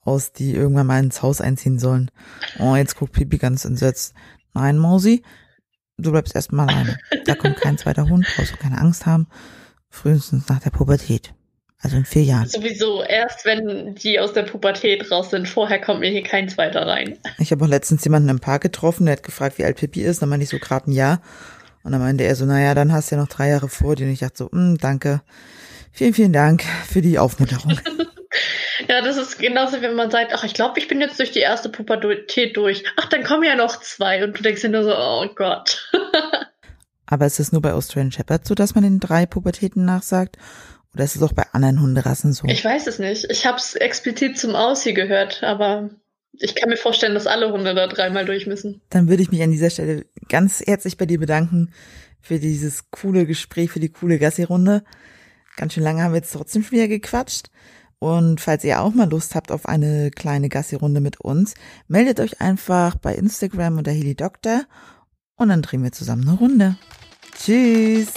aus, 0.00 0.32
die 0.32 0.54
irgendwann 0.54 0.86
mal 0.86 1.04
ins 1.04 1.20
Haus 1.20 1.42
einziehen 1.42 1.78
sollen. 1.78 2.10
Oh, 2.58 2.74
jetzt 2.74 2.96
guckt 2.96 3.12
Pipi 3.12 3.36
ganz 3.36 3.66
entsetzt. 3.66 4.14
Nein, 4.54 4.78
Mausi, 4.78 5.22
du 5.98 6.10
bleibst 6.10 6.34
erstmal 6.34 6.70
alleine. 6.70 6.96
Da 7.26 7.34
kommt 7.34 7.58
kein 7.58 7.76
zweiter 7.76 8.08
Hund, 8.08 8.26
brauchst 8.34 8.52
du 8.52 8.56
keine 8.56 8.78
Angst 8.78 9.04
haben. 9.04 9.26
Frühestens 9.90 10.48
nach 10.48 10.60
der 10.60 10.70
Pubertät. 10.70 11.34
Also 11.82 11.98
in 11.98 12.06
vier 12.06 12.22
Jahren. 12.22 12.48
Sowieso, 12.48 13.02
erst 13.02 13.44
wenn 13.44 13.94
die 13.94 14.18
aus 14.18 14.32
der 14.32 14.44
Pubertät 14.44 15.10
raus 15.10 15.28
sind. 15.28 15.46
Vorher 15.46 15.78
kommt 15.82 16.00
mir 16.00 16.10
hier 16.10 16.22
kein 16.22 16.48
zweiter 16.48 16.86
rein. 16.86 17.18
Ich 17.36 17.52
habe 17.52 17.62
auch 17.62 17.68
letztens 17.68 18.02
jemanden 18.04 18.30
im 18.30 18.40
Park 18.40 18.62
getroffen, 18.62 19.04
der 19.04 19.16
hat 19.16 19.22
gefragt, 19.22 19.58
wie 19.58 19.66
alt 19.66 19.76
Pippi 19.76 20.00
ist. 20.00 20.22
Dann 20.22 20.30
meinte 20.30 20.44
ich 20.44 20.50
so 20.50 20.58
gerade 20.58 20.90
ein 20.90 20.94
Jahr. 20.94 21.20
Und 21.84 21.92
dann 21.92 22.00
meinte 22.00 22.24
er 22.24 22.34
so, 22.34 22.46
naja, 22.46 22.74
dann 22.74 22.92
hast 22.92 23.10
du 23.10 23.14
ja 23.14 23.20
noch 23.20 23.28
drei 23.28 23.50
Jahre 23.50 23.68
vor 23.68 23.94
dir. 23.94 24.06
Und 24.06 24.12
ich 24.12 24.20
dachte 24.20 24.38
so, 24.38 24.44
mh, 24.50 24.52
hm, 24.52 24.78
danke. 24.78 25.20
Vielen, 25.92 26.14
vielen 26.14 26.32
Dank 26.32 26.64
für 26.88 27.02
die 27.02 27.18
Aufmunterung. 27.18 27.78
Ja, 28.88 29.00
das 29.00 29.16
ist 29.16 29.38
genauso, 29.38 29.80
wenn 29.82 29.94
man 29.94 30.10
sagt, 30.10 30.32
ach, 30.34 30.44
ich 30.44 30.54
glaube, 30.54 30.78
ich 30.78 30.88
bin 30.88 31.00
jetzt 31.00 31.18
durch 31.18 31.30
die 31.30 31.40
erste 31.40 31.68
Pubertät 31.68 32.56
durch. 32.56 32.84
Ach, 32.96 33.06
dann 33.06 33.22
kommen 33.22 33.44
ja 33.44 33.54
noch 33.54 33.80
zwei. 33.80 34.24
Und 34.24 34.36
du 34.36 34.42
denkst 34.42 34.62
dir 34.62 34.68
nur 34.68 34.82
so, 34.82 34.92
oh 34.94 35.26
Gott. 35.34 35.90
Aber 37.06 37.26
ist 37.26 37.38
es 37.38 37.52
nur 37.52 37.62
bei 37.62 37.72
Australian 37.72 38.12
Shepherd 38.12 38.46
so, 38.46 38.54
dass 38.54 38.74
man 38.74 38.82
den 38.82 38.98
drei 38.98 39.26
Pubertäten 39.26 39.84
nachsagt? 39.84 40.36
Oder 40.94 41.04
ist 41.04 41.16
es 41.16 41.22
auch 41.22 41.32
bei 41.32 41.44
anderen 41.52 41.80
Hunderassen 41.80 42.32
so? 42.32 42.46
Ich 42.48 42.64
weiß 42.64 42.86
es 42.86 42.98
nicht. 42.98 43.30
Ich 43.30 43.46
habe 43.46 43.58
es 43.58 43.74
explizit 43.74 44.38
zum 44.38 44.54
Aussie 44.54 44.94
gehört, 44.94 45.42
aber 45.42 45.90
ich 46.38 46.54
kann 46.54 46.68
mir 46.68 46.76
vorstellen, 46.76 47.14
dass 47.14 47.26
alle 47.26 47.52
Hunde 47.52 47.74
da 47.74 47.86
dreimal 47.86 48.24
durch 48.24 48.46
müssen. 48.46 48.80
Dann 48.90 49.08
würde 49.08 49.22
ich 49.22 49.30
mich 49.30 49.42
an 49.42 49.50
dieser 49.50 49.70
Stelle 49.70 50.06
ganz 50.28 50.62
herzlich 50.64 50.96
bei 50.96 51.06
dir 51.06 51.18
bedanken 51.18 51.72
für 52.20 52.38
dieses 52.38 52.90
coole 52.90 53.26
Gespräch, 53.26 53.70
für 53.70 53.80
die 53.80 53.90
coole 53.90 54.18
Gassi-Runde. 54.18 54.82
Ganz 55.56 55.74
schön 55.74 55.82
lange 55.82 56.02
haben 56.02 56.12
wir 56.12 56.18
jetzt 56.18 56.32
trotzdem 56.32 56.62
schon 56.62 56.72
wieder 56.72 56.88
gequatscht. 56.88 57.50
Und 57.98 58.40
falls 58.40 58.64
ihr 58.64 58.80
auch 58.80 58.92
mal 58.92 59.08
Lust 59.08 59.34
habt 59.34 59.52
auf 59.52 59.66
eine 59.66 60.10
kleine 60.10 60.48
Gassi-Runde 60.48 61.00
mit 61.00 61.20
uns, 61.20 61.54
meldet 61.88 62.20
euch 62.20 62.40
einfach 62.40 62.96
bei 62.96 63.14
Instagram 63.14 63.78
unter 63.78 63.92
Heli 63.92 64.14
Doctor 64.14 64.64
und 65.36 65.48
dann 65.48 65.62
drehen 65.62 65.82
wir 65.82 65.92
zusammen 65.92 66.28
eine 66.28 66.38
Runde. 66.38 66.76
Tschüss! 67.38 68.12